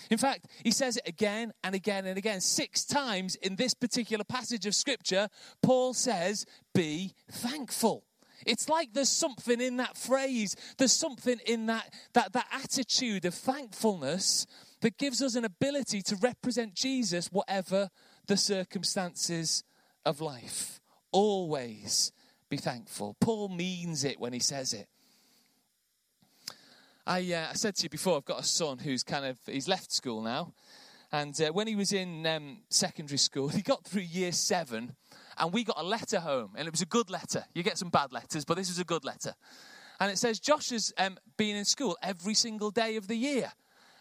In 0.09 0.17
fact, 0.17 0.47
he 0.63 0.71
says 0.71 0.97
it 0.97 1.07
again 1.07 1.53
and 1.63 1.75
again 1.75 2.07
and 2.07 2.17
again. 2.17 2.41
Six 2.41 2.83
times 2.83 3.35
in 3.35 3.57
this 3.57 3.75
particular 3.75 4.23
passage 4.23 4.65
of 4.65 4.73
scripture, 4.73 5.29
Paul 5.61 5.93
says, 5.93 6.47
Be 6.73 7.13
thankful. 7.29 8.05
It's 8.45 8.69
like 8.69 8.93
there's 8.93 9.09
something 9.09 9.61
in 9.61 9.77
that 9.77 9.97
phrase, 9.97 10.55
there's 10.77 10.93
something 10.93 11.39
in 11.45 11.67
that, 11.67 11.93
that, 12.13 12.33
that 12.33 12.47
attitude 12.51 13.25
of 13.25 13.33
thankfulness 13.33 14.45
that 14.81 14.97
gives 14.97 15.21
us 15.21 15.35
an 15.35 15.45
ability 15.45 16.01
to 16.01 16.15
represent 16.17 16.73
Jesus, 16.73 17.31
whatever 17.31 17.89
the 18.27 18.37
circumstances 18.37 19.63
of 20.05 20.21
life. 20.21 20.79
Always 21.11 22.11
be 22.49 22.57
thankful. 22.57 23.15
Paul 23.19 23.49
means 23.49 24.03
it 24.03 24.19
when 24.19 24.33
he 24.33 24.39
says 24.39 24.73
it. 24.73 24.87
I, 27.05 27.19
uh, 27.33 27.47
I 27.49 27.53
said 27.53 27.75
to 27.75 27.83
you 27.83 27.89
before, 27.89 28.17
I've 28.17 28.25
got 28.25 28.39
a 28.39 28.43
son 28.43 28.77
who's 28.77 29.03
kind 29.03 29.25
of, 29.25 29.39
he's 29.45 29.67
left 29.67 29.91
school 29.91 30.21
now. 30.21 30.53
And 31.11 31.39
uh, 31.41 31.51
when 31.51 31.67
he 31.67 31.75
was 31.75 31.91
in 31.91 32.25
um, 32.25 32.59
secondary 32.69 33.17
school, 33.17 33.47
he 33.49 33.61
got 33.61 33.83
through 33.83 34.03
year 34.03 34.31
seven 34.31 34.95
and 35.37 35.53
we 35.53 35.63
got 35.63 35.77
a 35.79 35.83
letter 35.83 36.19
home, 36.19 36.51
and 36.55 36.67
it 36.67 36.71
was 36.71 36.81
a 36.81 36.85
good 36.85 37.09
letter. 37.09 37.45
You 37.53 37.63
get 37.63 37.77
some 37.77 37.89
bad 37.89 38.11
letters, 38.11 38.45
but 38.45 38.57
this 38.57 38.69
was 38.69 38.79
a 38.79 38.83
good 38.83 39.05
letter. 39.05 39.33
And 39.99 40.11
it 40.11 40.17
says, 40.17 40.39
Josh 40.39 40.69
has 40.71 40.93
um, 40.97 41.17
been 41.37 41.55
in 41.55 41.65
school 41.65 41.97
every 42.01 42.33
single 42.33 42.71
day 42.71 42.95
of 42.95 43.07
the 43.07 43.15
year, 43.15 43.51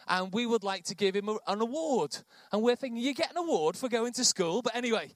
and 0.09 0.33
we 0.33 0.47
would 0.47 0.65
like 0.65 0.85
to 0.85 0.95
give 0.95 1.15
him 1.15 1.29
a, 1.29 1.37
an 1.47 1.61
award. 1.61 2.17
And 2.53 2.63
we're 2.63 2.77
thinking, 2.77 3.03
you 3.03 3.15
get 3.15 3.31
an 3.31 3.37
award 3.37 3.77
for 3.77 3.89
going 3.89 4.13
to 4.15 4.25
school? 4.25 4.63
But 4.63 4.75
anyway, 4.75 5.11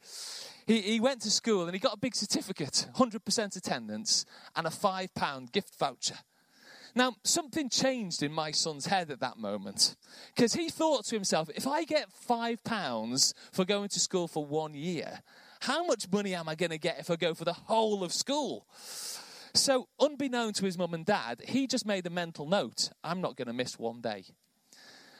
he, 0.67 0.81
he 0.81 1.01
went 1.01 1.23
to 1.23 1.31
school 1.31 1.65
and 1.65 1.73
he 1.73 1.79
got 1.79 1.95
a 1.95 1.99
big 1.99 2.15
certificate, 2.15 2.87
100% 2.97 3.57
attendance, 3.57 4.25
and 4.55 4.67
a 4.67 4.71
£5 4.71 5.53
gift 5.53 5.79
voucher. 5.79 6.19
Now, 6.95 7.15
something 7.25 7.69
changed 7.69 8.23
in 8.23 8.33
my 8.33 8.53
son's 8.53 8.87
head 8.87 9.11
at 9.11 9.19
that 9.21 9.37
moment 9.37 9.97
because 10.35 10.55
he 10.55 10.69
thought 10.69 11.05
to 11.07 11.17
himself, 11.17 11.51
if 11.55 11.67
I 11.67 11.85
get 11.85 12.13
five 12.13 12.63
pounds 12.63 13.35
for 13.53 13.65
going 13.65 13.89
to 13.89 14.01
school 14.01 14.29
for 14.29 14.47
one 14.47 14.75
year, 14.75 15.21
how 15.65 15.85
much 15.85 16.11
money 16.13 16.35
am 16.35 16.49
I 16.49 16.55
going 16.55 16.71
to 16.71 16.79
get 16.79 16.99
if 16.99 17.11
I 17.11 17.17
go 17.17 17.33
for 17.35 17.45
the 17.45 17.53
whole 17.53 18.05
of 18.05 18.13
school? 18.13 18.67
So, 19.55 19.89
unbeknown 20.01 20.53
to 20.55 20.65
his 20.65 20.77
mum 20.77 20.95
and 20.95 21.07
dad, 21.07 21.43
he 21.47 21.67
just 21.67 21.87
made 21.87 22.07
a 22.07 22.11
mental 22.11 22.47
note 22.47 22.91
I'm 23.03 23.21
not 23.21 23.37
going 23.37 23.47
to 23.47 23.55
miss 23.55 23.79
one 23.79 24.01
day. 24.01 24.25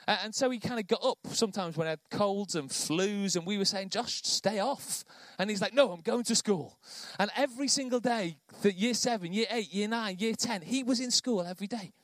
And 0.07 0.35
so 0.35 0.51
he 0.51 0.59
kind 0.59 0.79
of 0.79 0.87
got 0.87 1.03
up 1.03 1.17
sometimes 1.29 1.79
when 1.79 1.87
I 1.87 1.91
had 1.91 2.01
colds 2.11 2.55
and 2.57 2.69
flus, 2.69 3.37
and 3.37 3.47
we 3.47 3.57
were 3.57 3.65
saying, 3.65 3.89
Josh, 3.89 4.21
stay 4.23 4.61
off. 4.61 5.03
And 5.39 5.49
he's 5.49 5.63
like, 5.63 5.73
No, 5.73 5.93
I'm 5.93 6.03
going 6.03 6.25
to 6.25 6.35
school. 6.35 6.79
And 7.19 7.31
every 7.37 7.69
single 7.69 8.01
day, 8.01 8.37
for 8.61 8.69
year 8.69 8.93
seven, 8.93 9.33
year 9.33 9.47
eight, 9.51 9.73
year 9.73 9.89
nine, 9.89 10.17
year 10.19 10.35
10, 10.35 10.61
he 10.63 10.83
was 10.83 11.01
in 11.01 11.11
school 11.11 11.43
every 11.43 11.67
day. 11.67 11.95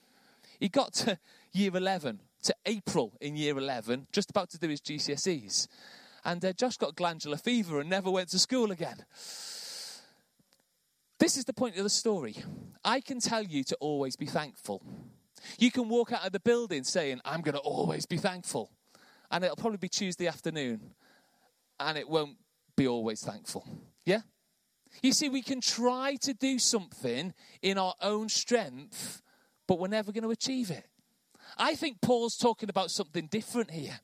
He 0.58 0.70
got 0.70 0.94
to 0.94 1.18
year 1.52 1.72
11, 1.74 2.20
to 2.44 2.54
April 2.64 3.12
in 3.20 3.36
year 3.36 3.58
11, 3.58 4.06
just 4.12 4.30
about 4.30 4.48
to 4.50 4.58
do 4.58 4.68
his 4.68 4.80
GCSEs 4.80 5.68
and 6.24 6.44
uh, 6.44 6.52
Josh 6.52 6.76
got 6.76 6.96
glandular 6.96 7.36
fever 7.36 7.80
and 7.80 7.90
never 7.90 8.10
went 8.10 8.28
to 8.30 8.38
school 8.38 8.70
again. 8.70 9.04
This 11.18 11.36
is 11.36 11.44
the 11.44 11.52
point 11.52 11.76
of 11.76 11.82
the 11.82 11.90
story. 11.90 12.36
I 12.84 13.00
can 13.00 13.20
tell 13.20 13.42
you 13.42 13.62
to 13.64 13.76
always 13.76 14.16
be 14.16 14.26
thankful. 14.26 14.82
You 15.58 15.70
can 15.70 15.88
walk 15.88 16.12
out 16.12 16.24
of 16.24 16.32
the 16.32 16.40
building 16.40 16.84
saying, 16.84 17.20
I'm 17.24 17.42
going 17.42 17.54
to 17.54 17.60
always 17.60 18.06
be 18.06 18.16
thankful. 18.16 18.70
And 19.30 19.44
it'll 19.44 19.56
probably 19.56 19.78
be 19.78 19.88
Tuesday 19.88 20.26
afternoon, 20.26 20.80
and 21.78 21.96
it 21.96 22.08
won't 22.08 22.36
be 22.76 22.88
always 22.88 23.22
thankful. 23.22 23.66
Yeah? 24.04 24.20
You 25.02 25.12
see, 25.12 25.28
we 25.28 25.42
can 25.42 25.60
try 25.60 26.16
to 26.22 26.34
do 26.34 26.58
something 26.58 27.32
in 27.62 27.78
our 27.78 27.94
own 28.02 28.28
strength, 28.28 29.22
but 29.68 29.78
we're 29.78 29.88
never 29.88 30.12
going 30.12 30.24
to 30.24 30.30
achieve 30.30 30.70
it. 30.70 30.86
I 31.56 31.74
think 31.74 32.00
Paul's 32.00 32.36
talking 32.36 32.70
about 32.70 32.90
something 32.90 33.26
different 33.26 33.70
here. 33.70 34.00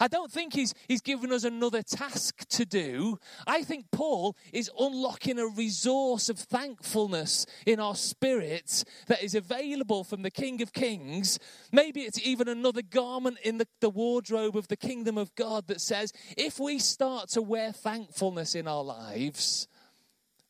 I 0.00 0.08
don't 0.08 0.30
think 0.30 0.54
he's, 0.54 0.74
he's 0.86 1.00
given 1.00 1.32
us 1.32 1.44
another 1.44 1.82
task 1.82 2.46
to 2.50 2.64
do. 2.64 3.18
I 3.46 3.62
think 3.62 3.86
Paul 3.90 4.36
is 4.52 4.70
unlocking 4.78 5.38
a 5.38 5.46
resource 5.46 6.28
of 6.28 6.38
thankfulness 6.38 7.46
in 7.66 7.80
our 7.80 7.94
spirits 7.94 8.84
that 9.06 9.22
is 9.22 9.34
available 9.34 10.04
from 10.04 10.22
the 10.22 10.30
King 10.30 10.62
of 10.62 10.72
Kings. 10.72 11.38
Maybe 11.72 12.02
it's 12.02 12.20
even 12.26 12.48
another 12.48 12.82
garment 12.82 13.38
in 13.42 13.58
the, 13.58 13.66
the 13.80 13.90
wardrobe 13.90 14.56
of 14.56 14.68
the 14.68 14.76
kingdom 14.76 15.18
of 15.18 15.34
God 15.34 15.66
that 15.68 15.80
says 15.80 16.12
if 16.36 16.58
we 16.58 16.78
start 16.78 17.28
to 17.30 17.42
wear 17.42 17.72
thankfulness 17.72 18.54
in 18.54 18.68
our 18.68 18.84
lives, 18.84 19.68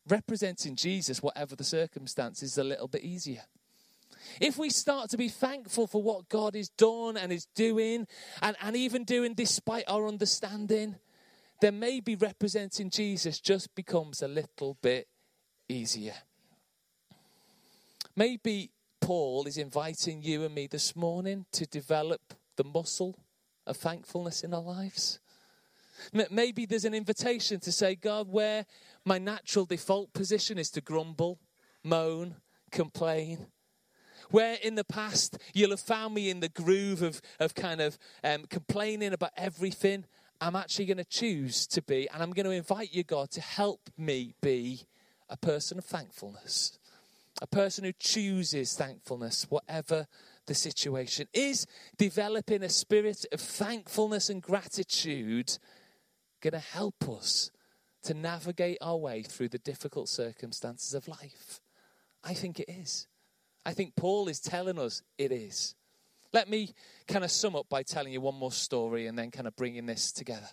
representing 0.07 0.75
Jesus, 0.75 1.21
whatever 1.21 1.55
the 1.55 1.63
circumstances, 1.63 2.57
a 2.57 2.63
little 2.63 2.87
bit 2.87 3.03
easier. 3.03 3.43
If 4.39 4.57
we 4.57 4.69
start 4.69 5.09
to 5.11 5.17
be 5.17 5.29
thankful 5.29 5.87
for 5.87 6.01
what 6.01 6.29
God 6.29 6.55
has 6.55 6.69
done 6.69 7.17
and 7.17 7.31
is 7.31 7.47
doing, 7.55 8.07
and, 8.41 8.55
and 8.61 8.75
even 8.75 9.03
doing 9.03 9.33
despite 9.33 9.85
our 9.87 10.07
understanding, 10.07 10.95
then 11.61 11.79
maybe 11.79 12.15
representing 12.15 12.89
Jesus 12.89 13.39
just 13.39 13.73
becomes 13.75 14.21
a 14.21 14.27
little 14.27 14.77
bit 14.81 15.07
easier. 15.67 16.15
Maybe 18.15 18.71
Paul 18.99 19.45
is 19.47 19.57
inviting 19.57 20.21
you 20.21 20.43
and 20.43 20.53
me 20.53 20.67
this 20.67 20.95
morning 20.95 21.45
to 21.53 21.65
develop 21.65 22.33
the 22.57 22.63
muscle 22.63 23.15
of 23.65 23.77
thankfulness 23.77 24.43
in 24.43 24.53
our 24.53 24.61
lives. 24.61 25.19
Maybe 26.31 26.65
there's 26.65 26.85
an 26.85 26.93
invitation 26.93 27.59
to 27.61 27.71
say, 27.71 27.95
God, 27.95 28.29
where 28.29 28.65
my 29.05 29.17
natural 29.17 29.65
default 29.65 30.13
position 30.13 30.57
is 30.57 30.69
to 30.71 30.81
grumble, 30.81 31.39
moan, 31.83 32.35
complain, 32.71 33.47
where 34.31 34.57
in 34.61 34.75
the 34.75 34.83
past 34.83 35.37
you'll 35.53 35.71
have 35.71 35.79
found 35.79 36.13
me 36.13 36.29
in 36.29 36.39
the 36.39 36.49
groove 36.49 37.01
of, 37.01 37.21
of 37.39 37.55
kind 37.55 37.81
of 37.81 37.97
um, 38.23 38.45
complaining 38.49 39.13
about 39.13 39.31
everything, 39.37 40.05
I'm 40.41 40.55
actually 40.55 40.85
going 40.85 40.97
to 40.97 41.03
choose 41.03 41.67
to 41.67 41.81
be, 41.81 42.07
and 42.13 42.23
I'm 42.23 42.31
going 42.31 42.45
to 42.45 42.51
invite 42.51 42.93
you, 42.93 43.03
God, 43.03 43.31
to 43.31 43.41
help 43.41 43.89
me 43.97 44.35
be 44.41 44.83
a 45.29 45.37
person 45.37 45.77
of 45.77 45.85
thankfulness. 45.85 46.79
A 47.41 47.47
person 47.47 47.83
who 47.83 47.93
chooses 47.99 48.73
thankfulness, 48.73 49.45
whatever 49.49 50.07
the 50.49 50.55
situation. 50.55 51.27
Is 51.33 51.65
developing 51.97 52.63
a 52.63 52.69
spirit 52.69 53.25
of 53.31 53.39
thankfulness 53.39 54.29
and 54.29 54.41
gratitude 54.41 55.57
going 56.41 56.53
to 56.53 56.59
help 56.59 57.07
us 57.07 57.51
to 58.03 58.13
navigate 58.13 58.77
our 58.81 58.97
way 58.97 59.23
through 59.23 59.49
the 59.49 59.59
difficult 59.59 60.09
circumstances 60.09 60.93
of 60.93 61.07
life? 61.07 61.61
I 62.23 62.33
think 62.33 62.59
it 62.59 62.69
is. 62.69 63.07
I 63.65 63.73
think 63.73 63.95
Paul 63.95 64.27
is 64.27 64.39
telling 64.39 64.79
us 64.79 65.01
it 65.17 65.31
is. 65.31 65.75
Let 66.31 66.49
me 66.49 66.73
kind 67.07 67.23
of 67.23 67.31
sum 67.31 67.55
up 67.55 67.67
by 67.69 67.83
telling 67.83 68.13
you 68.13 68.21
one 68.21 68.35
more 68.35 68.51
story 68.51 69.07
and 69.07 69.17
then 69.17 69.31
kind 69.31 69.47
of 69.47 69.55
bringing 69.55 69.85
this 69.85 70.11
together. 70.11 70.47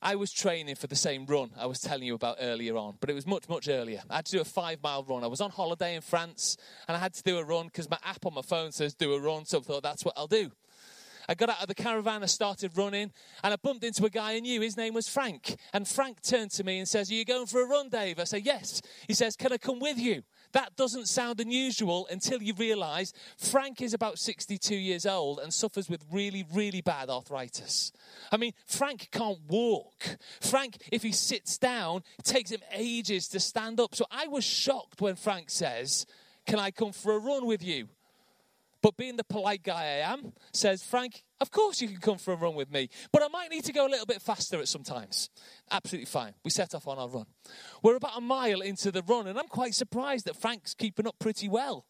I 0.00 0.14
was 0.14 0.32
training 0.32 0.76
for 0.76 0.86
the 0.86 0.96
same 0.96 1.26
run 1.26 1.50
I 1.58 1.66
was 1.66 1.80
telling 1.80 2.04
you 2.04 2.14
about 2.14 2.36
earlier 2.40 2.76
on, 2.76 2.96
but 3.00 3.10
it 3.10 3.14
was 3.14 3.26
much, 3.26 3.48
much 3.48 3.68
earlier. 3.68 4.00
I 4.08 4.16
had 4.16 4.26
to 4.26 4.32
do 4.32 4.40
a 4.40 4.44
five 4.44 4.78
mile 4.82 5.02
run. 5.02 5.24
I 5.24 5.26
was 5.26 5.40
on 5.40 5.50
holiday 5.50 5.96
in 5.96 6.02
France 6.02 6.56
and 6.86 6.96
I 6.96 7.00
had 7.00 7.14
to 7.14 7.22
do 7.22 7.38
a 7.38 7.44
run 7.44 7.66
because 7.66 7.90
my 7.90 7.98
app 8.04 8.24
on 8.24 8.34
my 8.34 8.42
phone 8.42 8.72
says 8.72 8.94
do 8.94 9.12
a 9.14 9.20
run, 9.20 9.44
so 9.44 9.58
I 9.58 9.62
thought 9.62 9.82
that's 9.82 10.04
what 10.04 10.14
I'll 10.16 10.28
do. 10.28 10.52
I 11.28 11.34
got 11.34 11.50
out 11.50 11.60
of 11.60 11.68
the 11.68 11.74
caravan, 11.74 12.22
I 12.22 12.26
started 12.26 12.76
running, 12.78 13.12
and 13.44 13.52
I 13.52 13.56
bumped 13.56 13.84
into 13.84 14.06
a 14.06 14.10
guy 14.10 14.34
I 14.34 14.40
knew. 14.40 14.62
His 14.62 14.78
name 14.78 14.94
was 14.94 15.08
Frank. 15.08 15.56
And 15.74 15.86
Frank 15.86 16.22
turned 16.22 16.52
to 16.52 16.64
me 16.64 16.78
and 16.78 16.88
says, 16.88 17.10
Are 17.10 17.14
you 17.14 17.26
going 17.26 17.46
for 17.46 17.62
a 17.62 17.66
run, 17.66 17.90
Dave? 17.90 18.18
I 18.18 18.24
say, 18.24 18.38
Yes. 18.38 18.80
He 19.06 19.12
says, 19.12 19.36
Can 19.36 19.52
I 19.52 19.58
come 19.58 19.78
with 19.78 19.98
you? 19.98 20.22
That 20.52 20.76
doesn't 20.76 21.08
sound 21.08 21.40
unusual 21.40 22.06
until 22.10 22.42
you 22.42 22.54
realize 22.54 23.12
Frank 23.36 23.82
is 23.82 23.94
about 23.94 24.18
62 24.18 24.74
years 24.74 25.06
old 25.06 25.40
and 25.40 25.52
suffers 25.52 25.88
with 25.88 26.04
really, 26.10 26.46
really 26.52 26.80
bad 26.80 27.10
arthritis. 27.10 27.92
I 28.32 28.36
mean, 28.36 28.52
Frank 28.66 29.08
can't 29.10 29.40
walk. 29.48 30.18
Frank, 30.40 30.78
if 30.90 31.02
he 31.02 31.12
sits 31.12 31.58
down, 31.58 32.02
it 32.18 32.24
takes 32.24 32.50
him 32.50 32.60
ages 32.72 33.28
to 33.28 33.40
stand 33.40 33.80
up. 33.80 33.94
So 33.94 34.06
I 34.10 34.26
was 34.28 34.44
shocked 34.44 35.00
when 35.00 35.16
Frank 35.16 35.50
says, 35.50 36.06
Can 36.46 36.58
I 36.58 36.70
come 36.70 36.92
for 36.92 37.12
a 37.12 37.18
run 37.18 37.46
with 37.46 37.62
you? 37.62 37.88
But 38.80 38.96
being 38.96 39.16
the 39.16 39.24
polite 39.24 39.64
guy 39.64 39.82
I 39.82 40.12
am, 40.12 40.32
says, 40.52 40.84
Frank, 40.84 41.24
of 41.40 41.50
course 41.50 41.80
you 41.80 41.88
can 41.88 41.98
come 41.98 42.18
for 42.18 42.32
a 42.32 42.36
run 42.36 42.54
with 42.54 42.70
me, 42.70 42.88
but 43.12 43.22
I 43.22 43.28
might 43.28 43.50
need 43.50 43.64
to 43.64 43.72
go 43.72 43.86
a 43.86 43.90
little 43.90 44.06
bit 44.06 44.22
faster 44.22 44.58
at 44.60 44.68
some 44.68 44.84
times. 44.84 45.30
Absolutely 45.70 46.06
fine. 46.06 46.34
We 46.44 46.50
set 46.50 46.74
off 46.74 46.86
on 46.86 46.98
our 46.98 47.08
run. 47.08 47.26
We're 47.82 47.96
about 47.96 48.16
a 48.16 48.20
mile 48.20 48.60
into 48.60 48.92
the 48.92 49.02
run, 49.02 49.26
and 49.26 49.38
I'm 49.38 49.48
quite 49.48 49.74
surprised 49.74 50.26
that 50.26 50.36
Frank's 50.36 50.74
keeping 50.74 51.08
up 51.08 51.18
pretty 51.18 51.48
well. 51.48 51.86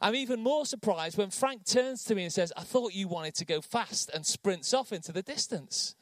I'm 0.00 0.14
even 0.14 0.40
more 0.42 0.64
surprised 0.64 1.18
when 1.18 1.30
Frank 1.30 1.64
turns 1.64 2.04
to 2.04 2.14
me 2.14 2.24
and 2.24 2.32
says, 2.32 2.52
I 2.56 2.62
thought 2.62 2.94
you 2.94 3.08
wanted 3.08 3.34
to 3.36 3.44
go 3.44 3.60
fast 3.60 4.10
and 4.12 4.24
sprints 4.24 4.72
off 4.72 4.92
into 4.92 5.12
the 5.12 5.22
distance. 5.22 5.94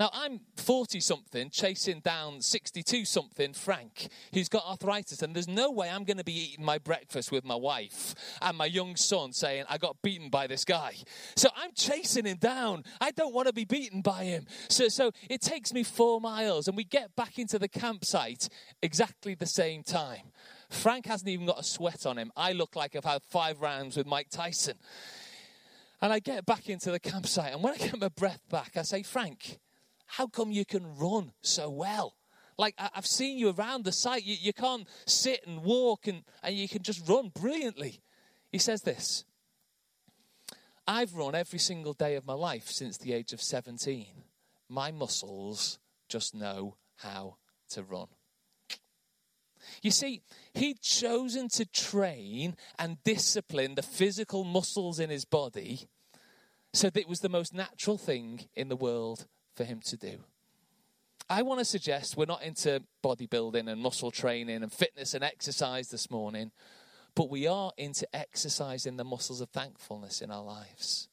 Now, 0.00 0.10
I'm 0.12 0.38
40 0.54 1.00
something 1.00 1.50
chasing 1.50 1.98
down 1.98 2.40
62 2.40 3.04
something 3.04 3.52
Frank, 3.52 4.06
who's 4.32 4.48
got 4.48 4.64
arthritis, 4.64 5.22
and 5.22 5.34
there's 5.34 5.48
no 5.48 5.72
way 5.72 5.90
I'm 5.90 6.04
going 6.04 6.18
to 6.18 6.24
be 6.24 6.50
eating 6.52 6.64
my 6.64 6.78
breakfast 6.78 7.32
with 7.32 7.44
my 7.44 7.56
wife 7.56 8.14
and 8.40 8.56
my 8.56 8.66
young 8.66 8.94
son 8.94 9.32
saying, 9.32 9.64
I 9.68 9.76
got 9.76 10.00
beaten 10.00 10.30
by 10.30 10.46
this 10.46 10.64
guy. 10.64 10.94
So 11.34 11.48
I'm 11.56 11.72
chasing 11.74 12.26
him 12.26 12.36
down. 12.36 12.84
I 13.00 13.10
don't 13.10 13.34
want 13.34 13.48
to 13.48 13.52
be 13.52 13.64
beaten 13.64 14.00
by 14.00 14.22
him. 14.22 14.46
So, 14.68 14.86
so 14.86 15.10
it 15.28 15.40
takes 15.40 15.72
me 15.72 15.82
four 15.82 16.20
miles, 16.20 16.68
and 16.68 16.76
we 16.76 16.84
get 16.84 17.16
back 17.16 17.36
into 17.36 17.58
the 17.58 17.68
campsite 17.68 18.48
exactly 18.80 19.34
the 19.34 19.46
same 19.46 19.82
time. 19.82 20.30
Frank 20.70 21.06
hasn't 21.06 21.28
even 21.28 21.46
got 21.46 21.58
a 21.58 21.64
sweat 21.64 22.06
on 22.06 22.18
him. 22.18 22.30
I 22.36 22.52
look 22.52 22.76
like 22.76 22.94
I've 22.94 23.04
had 23.04 23.22
five 23.24 23.60
rounds 23.60 23.96
with 23.96 24.06
Mike 24.06 24.28
Tyson. 24.30 24.76
And 26.00 26.12
I 26.12 26.20
get 26.20 26.46
back 26.46 26.68
into 26.68 26.92
the 26.92 27.00
campsite, 27.00 27.52
and 27.52 27.64
when 27.64 27.74
I 27.74 27.78
get 27.78 28.00
my 28.00 28.06
breath 28.06 28.48
back, 28.48 28.76
I 28.76 28.82
say, 28.82 29.02
Frank, 29.02 29.58
how 30.08 30.26
come 30.26 30.50
you 30.50 30.64
can 30.64 30.96
run 30.96 31.32
so 31.42 31.70
well? 31.70 32.14
Like, 32.56 32.74
I've 32.76 33.06
seen 33.06 33.38
you 33.38 33.50
around 33.50 33.84
the 33.84 33.92
site. 33.92 34.24
You, 34.24 34.36
you 34.40 34.52
can't 34.52 34.88
sit 35.06 35.46
and 35.46 35.62
walk 35.62 36.08
and, 36.08 36.24
and 36.42 36.56
you 36.56 36.68
can 36.68 36.82
just 36.82 37.08
run 37.08 37.28
brilliantly. 37.28 38.00
He 38.50 38.58
says 38.58 38.82
this 38.82 39.24
I've 40.86 41.14
run 41.14 41.34
every 41.34 41.58
single 41.58 41.92
day 41.92 42.16
of 42.16 42.26
my 42.26 42.32
life 42.32 42.68
since 42.68 42.98
the 42.98 43.12
age 43.12 43.32
of 43.32 43.40
17. 43.40 44.06
My 44.68 44.90
muscles 44.90 45.78
just 46.08 46.34
know 46.34 46.76
how 46.96 47.36
to 47.70 47.82
run. 47.82 48.08
You 49.82 49.90
see, 49.90 50.22
he'd 50.54 50.80
chosen 50.80 51.48
to 51.50 51.66
train 51.66 52.56
and 52.78 53.02
discipline 53.04 53.74
the 53.74 53.82
physical 53.82 54.42
muscles 54.42 54.98
in 54.98 55.10
his 55.10 55.24
body 55.24 55.88
so 56.72 56.90
that 56.90 57.00
it 57.00 57.08
was 57.08 57.20
the 57.20 57.28
most 57.28 57.54
natural 57.54 57.98
thing 57.98 58.48
in 58.56 58.68
the 58.68 58.76
world 58.76 59.26
for 59.58 59.64
him 59.64 59.80
to 59.80 59.96
do. 59.96 60.20
I 61.28 61.42
want 61.42 61.58
to 61.58 61.64
suggest 61.64 62.16
we're 62.16 62.26
not 62.26 62.42
into 62.42 62.82
bodybuilding 63.04 63.68
and 63.68 63.80
muscle 63.80 64.12
training 64.12 64.62
and 64.62 64.72
fitness 64.72 65.14
and 65.14 65.24
exercise 65.24 65.88
this 65.88 66.10
morning, 66.10 66.52
but 67.16 67.28
we 67.28 67.48
are 67.48 67.72
into 67.76 68.06
exercising 68.14 68.96
the 68.96 69.04
muscles 69.04 69.40
of 69.40 69.50
thankfulness 69.50 70.22
in 70.22 70.30
our 70.30 70.44
lives. 70.44 71.08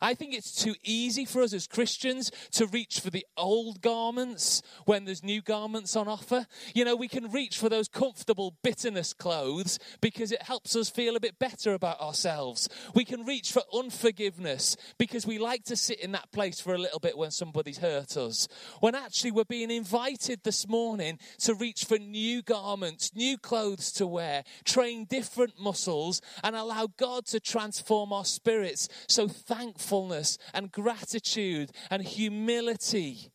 I 0.00 0.14
think 0.14 0.34
it's 0.34 0.54
too 0.54 0.74
easy 0.82 1.24
for 1.24 1.42
us 1.42 1.52
as 1.52 1.66
Christians 1.66 2.30
to 2.52 2.66
reach 2.66 3.00
for 3.00 3.10
the 3.10 3.26
old 3.36 3.80
garments 3.80 4.62
when 4.84 5.04
there's 5.04 5.22
new 5.22 5.42
garments 5.42 5.96
on 5.96 6.08
offer. 6.08 6.46
You 6.74 6.84
know, 6.84 6.96
we 6.96 7.08
can 7.08 7.30
reach 7.30 7.58
for 7.58 7.68
those 7.68 7.88
comfortable 7.88 8.56
bitterness 8.62 9.12
clothes 9.12 9.78
because 10.00 10.32
it 10.32 10.42
helps 10.42 10.76
us 10.76 10.88
feel 10.88 11.16
a 11.16 11.20
bit 11.20 11.38
better 11.38 11.74
about 11.74 12.00
ourselves. 12.00 12.68
We 12.94 13.04
can 13.04 13.24
reach 13.24 13.52
for 13.52 13.62
unforgiveness 13.72 14.76
because 14.98 15.26
we 15.26 15.38
like 15.38 15.64
to 15.64 15.76
sit 15.76 16.00
in 16.00 16.12
that 16.12 16.32
place 16.32 16.60
for 16.60 16.74
a 16.74 16.78
little 16.78 17.00
bit 17.00 17.16
when 17.16 17.30
somebody's 17.30 17.78
hurt 17.78 18.16
us. 18.16 18.48
When 18.80 18.94
actually 18.94 19.32
we're 19.32 19.44
being 19.44 19.70
invited 19.70 20.40
this 20.44 20.68
morning 20.68 21.18
to 21.40 21.54
reach 21.54 21.84
for 21.84 21.98
new 21.98 22.42
garments, 22.42 23.14
new 23.14 23.38
clothes 23.38 23.92
to 23.92 24.06
wear, 24.06 24.44
train 24.64 25.04
different 25.04 25.58
muscles, 25.58 26.20
and 26.42 26.56
allow 26.56 26.88
God 26.96 27.26
to 27.26 27.40
transform 27.40 28.12
our 28.12 28.24
spirits. 28.24 28.88
So 29.08 29.28
thank 29.28 29.73
thankfulness 29.74 30.38
and 30.52 30.70
gratitude 30.70 31.70
and 31.90 32.02
humility 32.02 33.30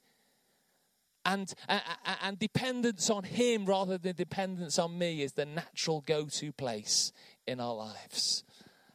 and, 1.25 1.53
and, 1.67 1.81
and 2.21 2.39
dependence 2.39 3.09
on 3.09 3.23
Him 3.23 3.65
rather 3.65 3.97
than 3.97 4.15
dependence 4.15 4.79
on 4.79 4.97
me 4.97 5.21
is 5.21 5.33
the 5.33 5.45
natural 5.45 6.01
go 6.01 6.25
to 6.25 6.51
place 6.51 7.11
in 7.45 7.59
our 7.59 7.75
lives. 7.75 8.43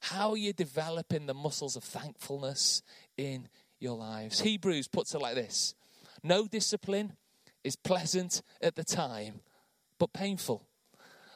How 0.00 0.30
are 0.30 0.36
you 0.36 0.52
developing 0.52 1.26
the 1.26 1.34
muscles 1.34 1.76
of 1.76 1.84
thankfulness 1.84 2.82
in 3.16 3.48
your 3.78 3.96
lives? 3.96 4.40
Hebrews 4.40 4.88
puts 4.88 5.14
it 5.14 5.20
like 5.20 5.34
this 5.34 5.74
no 6.22 6.46
discipline 6.46 7.12
is 7.62 7.76
pleasant 7.76 8.42
at 8.60 8.74
the 8.74 8.84
time, 8.84 9.40
but 9.98 10.12
painful. 10.12 10.66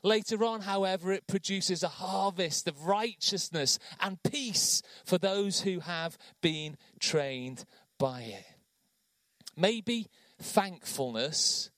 Later 0.03 0.45
on, 0.45 0.63
however, 0.63 1.13
it 1.13 1.27
produces 1.27 1.83
a 1.83 1.89
harvest 1.89 2.69
of 2.69 2.87
righteousness 2.87 3.79
and 4.01 4.23
peace 4.23 4.83
for 5.05 5.19
those 5.19 5.61
who 5.61 5.81
have 5.81 6.17
been 6.41 6.77
trained 7.01 7.65
by 7.99 8.23
it. 8.23 8.45
Maybe 9.57 10.07
thankfulness 10.41 11.71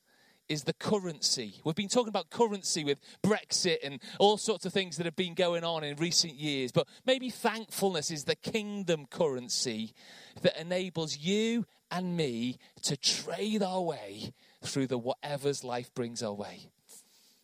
is 0.51 0.65
the 0.65 0.73
currency. 0.73 1.55
We've 1.65 1.77
been 1.77 1.89
talking 1.89 2.09
about 2.09 2.29
currency 2.29 2.83
with 2.85 3.01
Brexit 3.23 3.79
and 3.85 4.01
all 4.19 4.37
sorts 4.37 4.67
of 4.67 4.73
things 4.73 4.97
that 4.97 5.07
have 5.07 5.15
been 5.15 5.35
going 5.35 5.63
on 5.63 5.85
in 5.85 5.97
recent 5.97 6.35
years, 6.35 6.73
but 6.73 6.89
maybe 7.07 7.31
thankfulness 7.31 8.11
is 8.11 8.25
the 8.25 8.35
kingdom 8.35 9.07
currency 9.07 9.95
that 10.43 10.61
enables 10.61 11.17
you 11.17 11.67
and 11.91 12.17
me 12.17 12.59
to 12.83 12.97
trade 12.97 13.63
our 13.63 13.81
way 13.81 14.33
through 14.63 14.89
the 14.89 14.99
whatever's 14.99 15.63
life 15.63 15.95
brings 15.95 16.21
our 16.21 16.35
way. 16.35 16.69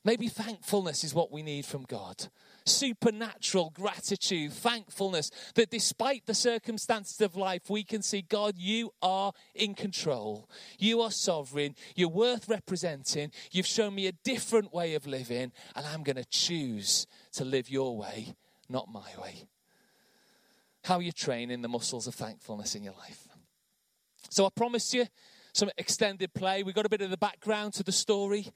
Maybe 0.07 0.29
thankfulness 0.29 1.03
is 1.03 1.15
what 1.15 1.33
we 1.33 1.43
need 1.43 1.67
from 1.67 1.83
God 1.83 2.29
supernatural 2.65 3.71
gratitude, 3.71 4.53
thankfulness 4.53 5.31
that 5.55 5.71
despite 5.71 6.27
the 6.27 6.35
circumstances 6.35 7.21
of 7.21 7.37
life, 7.37 7.71
we 7.71 7.85
can 7.85 8.03
see 8.03 8.23
God, 8.23 8.55
you 8.57 8.93
are 9.01 9.33
in 9.55 9.75
control. 9.75 10.49
You 10.77 11.01
are 11.03 11.13
sovereign. 11.13 11.77
You're 11.95 12.09
worth 12.09 12.49
representing. 12.49 13.31
You've 13.53 13.67
shown 13.67 13.95
me 13.95 14.09
a 14.09 14.13
different 14.13 14.75
way 14.75 14.95
of 14.95 15.07
living, 15.07 15.53
and 15.77 15.87
I'm 15.87 16.03
going 16.03 16.17
to 16.17 16.25
choose 16.25 17.07
to 17.35 17.45
live 17.45 17.71
your 17.71 17.97
way, 17.97 18.35
not 18.69 18.89
my 18.89 19.11
way. 19.23 19.45
How 20.83 20.97
are 20.97 21.03
you 21.03 21.13
training 21.13 21.63
the 21.63 21.69
muscles 21.69 22.09
of 22.09 22.17
thankfulness 22.17 22.75
in 22.75 22.83
your 22.83 22.95
life. 22.95 23.29
So 24.29 24.45
I 24.45 24.49
promised 24.55 24.93
you 24.93 25.07
some 25.53 25.71
extended 25.79 26.35
play. 26.35 26.63
We 26.63 26.73
got 26.73 26.85
a 26.85 26.91
bit 26.91 27.01
of 27.01 27.11
the 27.11 27.17
background 27.17 27.75
to 27.75 27.83
the 27.83 27.93
story. 27.93 28.53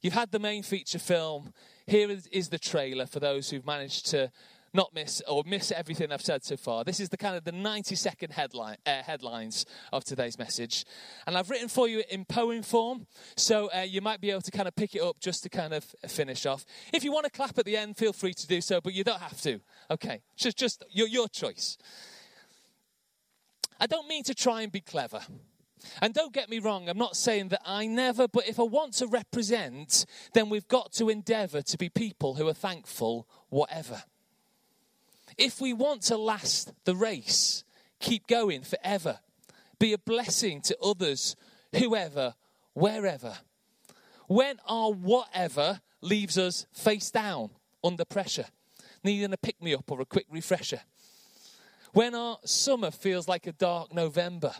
You've 0.00 0.14
had 0.14 0.30
the 0.30 0.38
main 0.38 0.62
feature 0.62 0.98
film. 0.98 1.52
Here 1.86 2.10
is 2.10 2.48
the 2.48 2.58
trailer 2.58 3.06
for 3.06 3.20
those 3.20 3.50
who've 3.50 3.66
managed 3.66 4.06
to 4.10 4.30
not 4.76 4.94
miss 4.94 5.22
or 5.26 5.42
miss 5.46 5.72
everything 5.72 6.12
I've 6.12 6.22
said 6.22 6.44
so 6.44 6.56
far. 6.56 6.84
This 6.84 7.00
is 7.00 7.08
the 7.08 7.16
kind 7.16 7.34
of 7.34 7.44
the 7.44 7.52
90 7.52 7.94
second 7.96 8.32
headline, 8.32 8.76
uh, 8.84 9.02
headlines 9.02 9.64
of 9.92 10.04
today's 10.04 10.38
message. 10.38 10.84
And 11.26 11.36
I've 11.36 11.50
written 11.50 11.68
for 11.68 11.88
you 11.88 12.02
in 12.10 12.24
poem 12.24 12.62
form, 12.62 13.06
so 13.36 13.70
uh, 13.74 13.80
you 13.80 14.00
might 14.00 14.20
be 14.20 14.30
able 14.30 14.42
to 14.42 14.50
kind 14.50 14.68
of 14.68 14.76
pick 14.76 14.94
it 14.94 15.02
up 15.02 15.18
just 15.18 15.42
to 15.44 15.48
kind 15.48 15.72
of 15.72 15.84
finish 16.06 16.46
off. 16.46 16.64
If 16.92 17.02
you 17.02 17.12
want 17.12 17.24
to 17.24 17.30
clap 17.30 17.58
at 17.58 17.64
the 17.64 17.76
end, 17.76 17.96
feel 17.96 18.12
free 18.12 18.34
to 18.34 18.46
do 18.46 18.60
so, 18.60 18.80
but 18.80 18.92
you 18.92 19.02
don't 19.02 19.20
have 19.20 19.40
to. 19.42 19.60
Okay, 19.90 20.20
just, 20.36 20.58
just 20.58 20.84
your, 20.90 21.08
your 21.08 21.28
choice. 21.28 21.78
I 23.80 23.86
don't 23.86 24.08
mean 24.08 24.22
to 24.24 24.34
try 24.34 24.62
and 24.62 24.70
be 24.70 24.80
clever. 24.80 25.20
And 26.00 26.12
don't 26.14 26.32
get 26.32 26.48
me 26.48 26.58
wrong, 26.58 26.88
I'm 26.88 26.98
not 26.98 27.16
saying 27.16 27.48
that 27.48 27.62
I 27.64 27.86
never, 27.86 28.28
but 28.28 28.48
if 28.48 28.58
I 28.58 28.64
want 28.64 28.94
to 28.94 29.06
represent, 29.06 30.06
then 30.34 30.48
we've 30.48 30.68
got 30.68 30.92
to 30.94 31.08
endeavor 31.08 31.62
to 31.62 31.78
be 31.78 31.88
people 31.88 32.34
who 32.34 32.48
are 32.48 32.54
thankful, 32.54 33.26
whatever. 33.48 34.02
If 35.38 35.60
we 35.60 35.72
want 35.72 36.02
to 36.02 36.16
last 36.16 36.72
the 36.84 36.96
race, 36.96 37.64
keep 38.00 38.26
going 38.26 38.62
forever, 38.62 39.20
be 39.78 39.92
a 39.92 39.98
blessing 39.98 40.60
to 40.62 40.76
others, 40.82 41.36
whoever, 41.76 42.34
wherever. 42.72 43.38
When 44.28 44.58
our 44.66 44.92
whatever 44.92 45.80
leaves 46.00 46.38
us 46.38 46.66
face 46.72 47.10
down 47.10 47.50
under 47.84 48.04
pressure, 48.04 48.46
needing 49.04 49.32
a 49.32 49.36
pick 49.36 49.62
me 49.62 49.74
up 49.74 49.90
or 49.90 50.00
a 50.00 50.06
quick 50.06 50.26
refresher. 50.30 50.80
When 51.92 52.14
our 52.14 52.38
summer 52.44 52.90
feels 52.90 53.28
like 53.28 53.46
a 53.46 53.52
dark 53.52 53.94
November 53.94 54.52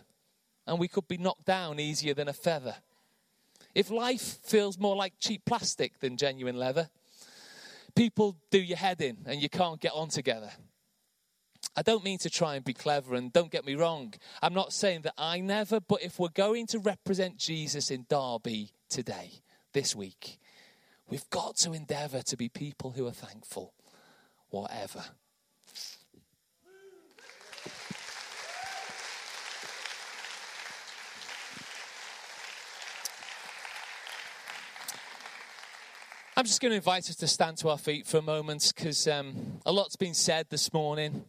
and 0.67 0.79
we 0.79 0.89
could 0.89 1.09
be 1.09 1.19
knocked 1.19 1.45
down 1.45 1.79
easier 1.79 2.15
than 2.15 2.29
a 2.29 2.33
feather. 2.33 2.77
If 3.75 3.91
life 3.91 4.39
feels 4.43 4.79
more 4.79 4.97
like 4.97 5.15
cheap 5.21 5.45
plastic 5.45 6.01
than 6.01 6.17
genuine 6.17 6.57
leather, 6.57 6.89
people 7.95 8.37
do 8.51 8.59
your 8.59 8.79
head 8.79 9.01
in 9.01 9.19
and 9.27 9.43
you 9.43 9.49
can't 9.49 9.81
get 9.81 9.93
on 9.95 10.09
together. 10.09 10.51
I 11.77 11.83
don't 11.83 12.05
mean 12.05 12.19
to 12.19 12.31
try 12.31 12.55
and 12.55 12.65
be 12.65 12.73
clever, 12.73 13.15
and 13.15 13.31
don't 13.33 13.51
get 13.51 13.67
me 13.67 13.75
wrong. 13.75 14.15
I'm 14.41 14.55
not 14.55 14.73
saying 14.73 15.03
that 15.03 15.13
I 15.19 15.41
never, 15.41 15.79
but 15.79 16.03
if 16.03 16.19
we're 16.19 16.29
going 16.29 16.67
to 16.69 16.79
represent 16.79 17.37
Jesus 17.37 17.91
in 17.91 18.07
Derby 18.09 18.71
today, 18.89 19.43
this 19.75 19.95
week, 19.95 20.39
we've 21.11 21.29
got 21.29 21.57
to 21.59 21.73
endeavor 21.73 22.23
to 22.23 22.37
be 22.37 22.49
people 22.49 22.93
who 22.93 23.07
are 23.07 23.13
thankful, 23.13 23.75
whatever. 24.49 25.05
I'm 36.39 36.45
just 36.45 36.61
going 36.61 36.73
to 36.73 36.77
invite 36.77 37.09
us 37.09 37.17
to 37.17 37.27
stand 37.27 37.57
to 37.59 37.71
our 37.71 37.79
feet 37.79 38.07
for 38.07 38.19
a 38.19 38.23
moment 38.23 38.71
because 38.77 39.09
um, 39.09 39.59
a 39.65 39.73
lot's 39.73 39.97
been 39.97 40.13
said 40.13 40.45
this 40.51 40.71
morning. 40.71 41.25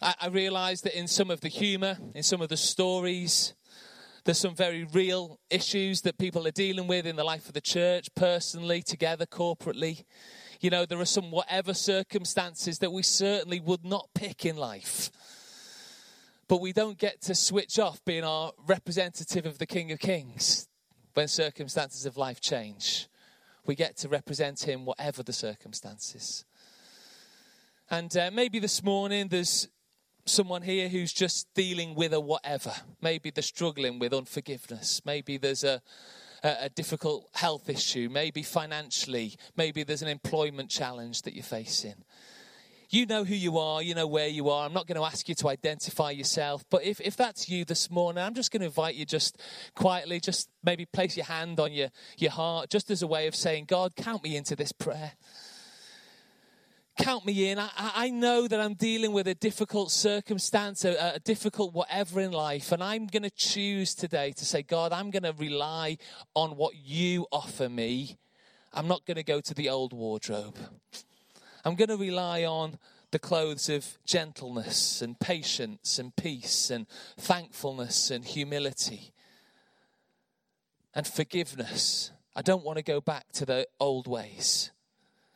I, 0.00 0.14
I 0.18 0.28
realise 0.28 0.80
that 0.80 0.98
in 0.98 1.08
some 1.08 1.30
of 1.30 1.42
the 1.42 1.48
humour, 1.48 1.98
in 2.14 2.22
some 2.22 2.40
of 2.40 2.48
the 2.48 2.56
stories, 2.56 3.52
there's 4.24 4.38
some 4.38 4.54
very 4.54 4.84
real 4.84 5.38
issues 5.50 6.00
that 6.02 6.16
people 6.16 6.46
are 6.46 6.52
dealing 6.52 6.86
with 6.86 7.06
in 7.06 7.16
the 7.16 7.24
life 7.24 7.48
of 7.48 7.52
the 7.52 7.60
church, 7.60 8.08
personally, 8.14 8.80
together, 8.80 9.26
corporately. 9.26 10.04
You 10.62 10.70
know, 10.70 10.86
there 10.86 11.00
are 11.00 11.04
some 11.04 11.30
whatever 11.30 11.74
circumstances 11.74 12.78
that 12.78 12.92
we 12.92 13.02
certainly 13.02 13.60
would 13.60 13.84
not 13.84 14.08
pick 14.14 14.46
in 14.46 14.56
life 14.56 15.10
but 16.52 16.60
we 16.60 16.74
don't 16.74 16.98
get 16.98 17.22
to 17.22 17.34
switch 17.34 17.78
off 17.78 18.04
being 18.04 18.24
our 18.24 18.52
representative 18.66 19.46
of 19.46 19.56
the 19.56 19.64
King 19.64 19.90
of 19.90 19.98
Kings 19.98 20.68
when 21.14 21.26
circumstances 21.26 22.04
of 22.04 22.18
life 22.18 22.42
change. 22.42 23.08
We 23.64 23.74
get 23.74 23.96
to 24.00 24.08
represent 24.10 24.60
him 24.60 24.84
whatever 24.84 25.22
the 25.22 25.32
circumstances. 25.32 26.44
And 27.90 28.14
uh, 28.14 28.30
maybe 28.34 28.58
this 28.58 28.82
morning 28.82 29.28
there's 29.28 29.66
someone 30.26 30.60
here 30.60 30.90
who's 30.90 31.14
just 31.14 31.48
dealing 31.54 31.94
with 31.94 32.12
a 32.12 32.20
whatever. 32.20 32.74
Maybe 33.00 33.30
they're 33.30 33.40
struggling 33.40 33.98
with 33.98 34.12
unforgiveness. 34.12 35.00
Maybe 35.06 35.38
there's 35.38 35.64
a, 35.64 35.80
a, 36.44 36.56
a 36.64 36.68
difficult 36.68 37.30
health 37.32 37.70
issue. 37.70 38.10
Maybe 38.12 38.42
financially. 38.42 39.38
Maybe 39.56 39.84
there's 39.84 40.02
an 40.02 40.08
employment 40.08 40.68
challenge 40.68 41.22
that 41.22 41.32
you're 41.32 41.44
facing. 41.44 42.04
You 42.92 43.06
know 43.06 43.24
who 43.24 43.34
you 43.34 43.56
are, 43.56 43.82
you 43.82 43.94
know 43.94 44.06
where 44.06 44.28
you 44.28 44.50
are. 44.50 44.66
I'm 44.66 44.74
not 44.74 44.86
going 44.86 44.98
to 44.98 45.04
ask 45.06 45.26
you 45.26 45.34
to 45.36 45.48
identify 45.48 46.10
yourself, 46.10 46.62
but 46.68 46.84
if, 46.84 47.00
if 47.00 47.16
that's 47.16 47.48
you 47.48 47.64
this 47.64 47.90
morning, 47.90 48.22
I'm 48.22 48.34
just 48.34 48.52
going 48.52 48.60
to 48.60 48.66
invite 48.66 48.96
you 48.96 49.06
just 49.06 49.40
quietly, 49.74 50.20
just 50.20 50.50
maybe 50.62 50.84
place 50.84 51.16
your 51.16 51.24
hand 51.24 51.58
on 51.58 51.72
your, 51.72 51.88
your 52.18 52.32
heart, 52.32 52.68
just 52.68 52.90
as 52.90 53.00
a 53.00 53.06
way 53.06 53.26
of 53.26 53.34
saying, 53.34 53.64
God, 53.64 53.96
count 53.96 54.22
me 54.22 54.36
into 54.36 54.54
this 54.54 54.72
prayer 54.72 55.12
count 56.98 57.24
me 57.24 57.50
in. 57.50 57.58
I, 57.58 57.70
I, 57.76 58.10
know 58.10 58.46
that 58.46 58.60
I'm 58.60 58.74
dealing 58.74 59.12
with 59.12 59.26
a 59.26 59.34
difficult 59.34 59.90
circumstance, 59.90 60.84
a, 60.84 61.14
a 61.14 61.18
difficult 61.20 61.72
whatever 61.72 62.20
in 62.20 62.32
life, 62.32 62.70
and 62.70 62.84
I'm 62.84 63.06
going 63.06 63.22
to 63.22 63.30
choose 63.30 63.94
today 63.94 64.32
to 64.32 64.44
say, 64.44 64.62
God, 64.62 64.92
I'm 64.92 65.10
going 65.10 65.22
to 65.22 65.32
rely 65.32 65.96
on 66.34 66.50
what 66.50 66.74
you 66.76 67.26
offer 67.32 67.70
me. 67.70 68.18
I'm 68.74 68.86
not 68.86 69.06
going 69.06 69.16
to 69.16 69.24
go 69.24 69.40
to 69.40 69.54
the 69.54 69.70
old 69.70 69.94
wardrobe. 69.94 70.58
I'm 71.64 71.76
going 71.76 71.88
to 71.88 71.96
rely 71.96 72.44
on 72.44 72.78
the 73.12 73.18
clothes 73.18 73.68
of 73.68 73.98
gentleness 74.04 75.02
and 75.02 75.18
patience 75.20 75.98
and 75.98 76.14
peace 76.16 76.70
and 76.70 76.86
thankfulness 77.18 78.10
and 78.10 78.24
humility 78.24 79.12
and 80.94 81.06
forgiveness. 81.06 82.10
I 82.34 82.42
don't 82.42 82.64
want 82.64 82.78
to 82.78 82.82
go 82.82 83.00
back 83.00 83.30
to 83.32 83.46
the 83.46 83.68
old 83.78 84.08
ways. 84.08 84.70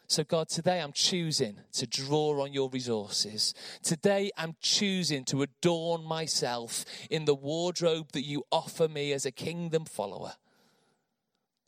So, 0.08 0.22
God, 0.22 0.48
today 0.48 0.80
I'm 0.80 0.92
choosing 0.92 1.56
to 1.72 1.86
draw 1.86 2.40
on 2.40 2.52
your 2.52 2.70
resources. 2.70 3.54
Today 3.82 4.30
I'm 4.36 4.54
choosing 4.60 5.24
to 5.26 5.42
adorn 5.42 6.04
myself 6.04 6.84
in 7.10 7.24
the 7.24 7.34
wardrobe 7.34 8.12
that 8.12 8.24
you 8.24 8.44
offer 8.52 8.86
me 8.88 9.12
as 9.12 9.26
a 9.26 9.32
kingdom 9.32 9.84
follower. 9.84 10.34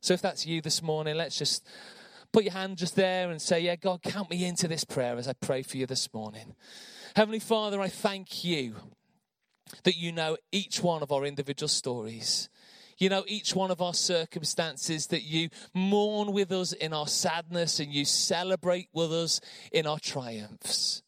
So, 0.00 0.14
if 0.14 0.22
that's 0.22 0.46
you 0.46 0.60
this 0.62 0.82
morning, 0.82 1.16
let's 1.16 1.36
just 1.36 1.66
put 2.32 2.44
your 2.44 2.52
hand 2.52 2.76
just 2.76 2.96
there 2.96 3.30
and 3.30 3.40
say, 3.40 3.60
Yeah, 3.60 3.76
God, 3.76 4.02
count 4.02 4.30
me 4.30 4.44
into 4.44 4.68
this 4.68 4.84
prayer 4.84 5.16
as 5.16 5.28
I 5.28 5.32
pray 5.34 5.62
for 5.62 5.76
you 5.76 5.86
this 5.86 6.12
morning. 6.12 6.54
Heavenly 7.16 7.40
Father, 7.40 7.80
I 7.80 7.88
thank 7.88 8.44
you 8.44 8.76
that 9.84 9.96
you 9.96 10.12
know 10.12 10.36
each 10.52 10.82
one 10.82 11.02
of 11.02 11.12
our 11.12 11.24
individual 11.24 11.68
stories. 11.68 12.48
You 12.98 13.08
know 13.08 13.24
each 13.28 13.54
one 13.54 13.70
of 13.70 13.80
our 13.80 13.94
circumstances, 13.94 15.06
that 15.08 15.22
you 15.22 15.50
mourn 15.72 16.32
with 16.32 16.50
us 16.50 16.72
in 16.72 16.92
our 16.92 17.06
sadness 17.06 17.78
and 17.78 17.92
you 17.92 18.04
celebrate 18.04 18.88
with 18.92 19.12
us 19.12 19.40
in 19.70 19.86
our 19.86 20.00
triumphs. 20.00 21.02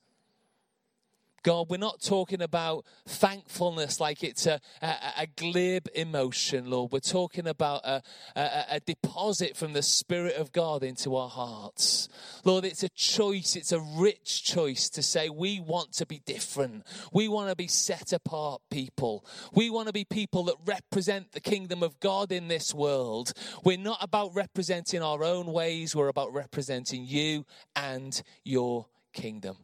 God, 1.43 1.71
we're 1.71 1.79
not 1.79 2.03
talking 2.03 2.43
about 2.43 2.85
thankfulness 3.07 3.99
like 3.99 4.23
it's 4.23 4.47
a, 4.47 4.61
a, 4.83 4.95
a 5.21 5.27
glib 5.27 5.89
emotion, 5.95 6.69
Lord. 6.69 6.93
We're 6.93 7.01
talking 7.01 7.47
about 7.47 7.81
a, 7.85 8.03
a, 8.37 8.65
a 8.73 8.81
deposit 8.81 9.57
from 9.57 9.73
the 9.73 9.83
Spirit 9.83 10.37
of 10.37 10.53
God 10.53 10.83
into 10.83 11.17
our 11.17 11.31
hearts. 11.31 12.09
Lord, 12.45 12.65
it's 12.65 12.83
a 12.83 12.91
choice, 12.91 13.57
it's 13.57 13.73
a 13.73 13.81
rich 13.81 14.45
choice 14.45 14.91
to 14.91 15.03
say 15.03 15.31
we 15.31 15.61
want 15.61 15.93
to 15.95 16.07
be 16.07 16.21
different. 16.27 16.87
We 17.13 17.29
want 17.29 17.49
to 17.49 17.57
be 17.57 17.69
set 17.69 18.13
apart 18.13 18.61
people. 18.71 19.25
We 19.55 19.71
want 19.71 19.87
to 19.87 19.93
be 19.93 20.05
people 20.05 20.45
that 20.45 20.57
represent 20.67 21.33
the 21.33 21.41
kingdom 21.41 21.83
of 21.83 21.99
God 22.01 22.33
in 22.33 22.49
this 22.49 22.75
world. 22.75 23.33
We're 23.65 23.79
not 23.79 23.99
about 24.03 24.35
representing 24.35 25.03
our 25.03 25.25
own 25.25 25.47
ways, 25.47 25.97
we're 25.97 26.09
about 26.09 26.35
representing 26.35 27.05
you 27.07 27.47
and 27.75 28.21
your 28.45 28.87
kingdom. 29.13 29.57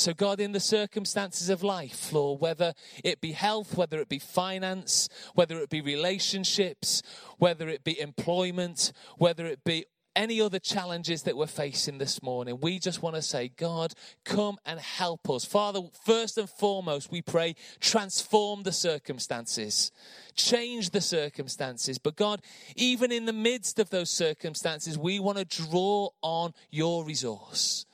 So, 0.00 0.14
God, 0.14 0.40
in 0.40 0.52
the 0.52 0.60
circumstances 0.60 1.50
of 1.50 1.62
life, 1.62 2.10
Lord, 2.10 2.40
whether 2.40 2.72
it 3.04 3.20
be 3.20 3.32
health, 3.32 3.76
whether 3.76 4.00
it 4.00 4.08
be 4.08 4.18
finance, 4.18 5.10
whether 5.34 5.58
it 5.58 5.68
be 5.68 5.82
relationships, 5.82 7.02
whether 7.36 7.68
it 7.68 7.84
be 7.84 8.00
employment, 8.00 8.94
whether 9.18 9.44
it 9.44 9.62
be 9.62 9.84
any 10.16 10.40
other 10.40 10.58
challenges 10.58 11.24
that 11.24 11.36
we're 11.36 11.46
facing 11.46 11.98
this 11.98 12.22
morning, 12.22 12.60
we 12.62 12.78
just 12.78 13.02
want 13.02 13.16
to 13.16 13.20
say, 13.20 13.48
God, 13.48 13.92
come 14.24 14.56
and 14.64 14.80
help 14.80 15.28
us. 15.28 15.44
Father, 15.44 15.82
first 16.06 16.38
and 16.38 16.48
foremost, 16.48 17.12
we 17.12 17.20
pray, 17.20 17.54
transform 17.78 18.62
the 18.62 18.72
circumstances, 18.72 19.92
change 20.34 20.90
the 20.90 21.02
circumstances. 21.02 21.98
But 21.98 22.16
God, 22.16 22.40
even 22.74 23.12
in 23.12 23.26
the 23.26 23.34
midst 23.34 23.78
of 23.78 23.90
those 23.90 24.08
circumstances, 24.08 24.96
we 24.96 25.20
want 25.20 25.36
to 25.36 25.44
draw 25.44 26.08
on 26.22 26.54
your 26.70 27.04
resource. 27.04 27.84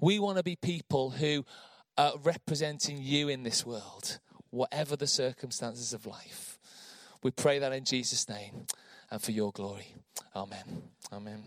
We 0.00 0.18
want 0.18 0.38
to 0.38 0.42
be 0.42 0.56
people 0.56 1.10
who 1.10 1.44
are 1.96 2.14
representing 2.22 2.98
you 3.00 3.28
in 3.28 3.42
this 3.42 3.64
world, 3.66 4.18
whatever 4.50 4.96
the 4.96 5.06
circumstances 5.06 5.92
of 5.92 6.06
life. 6.06 6.58
We 7.22 7.30
pray 7.30 7.58
that 7.58 7.72
in 7.72 7.84
Jesus' 7.84 8.28
name 8.28 8.66
and 9.10 9.20
for 9.20 9.32
your 9.32 9.52
glory. 9.52 9.94
Amen. 10.36 10.82
Amen. 11.12 11.42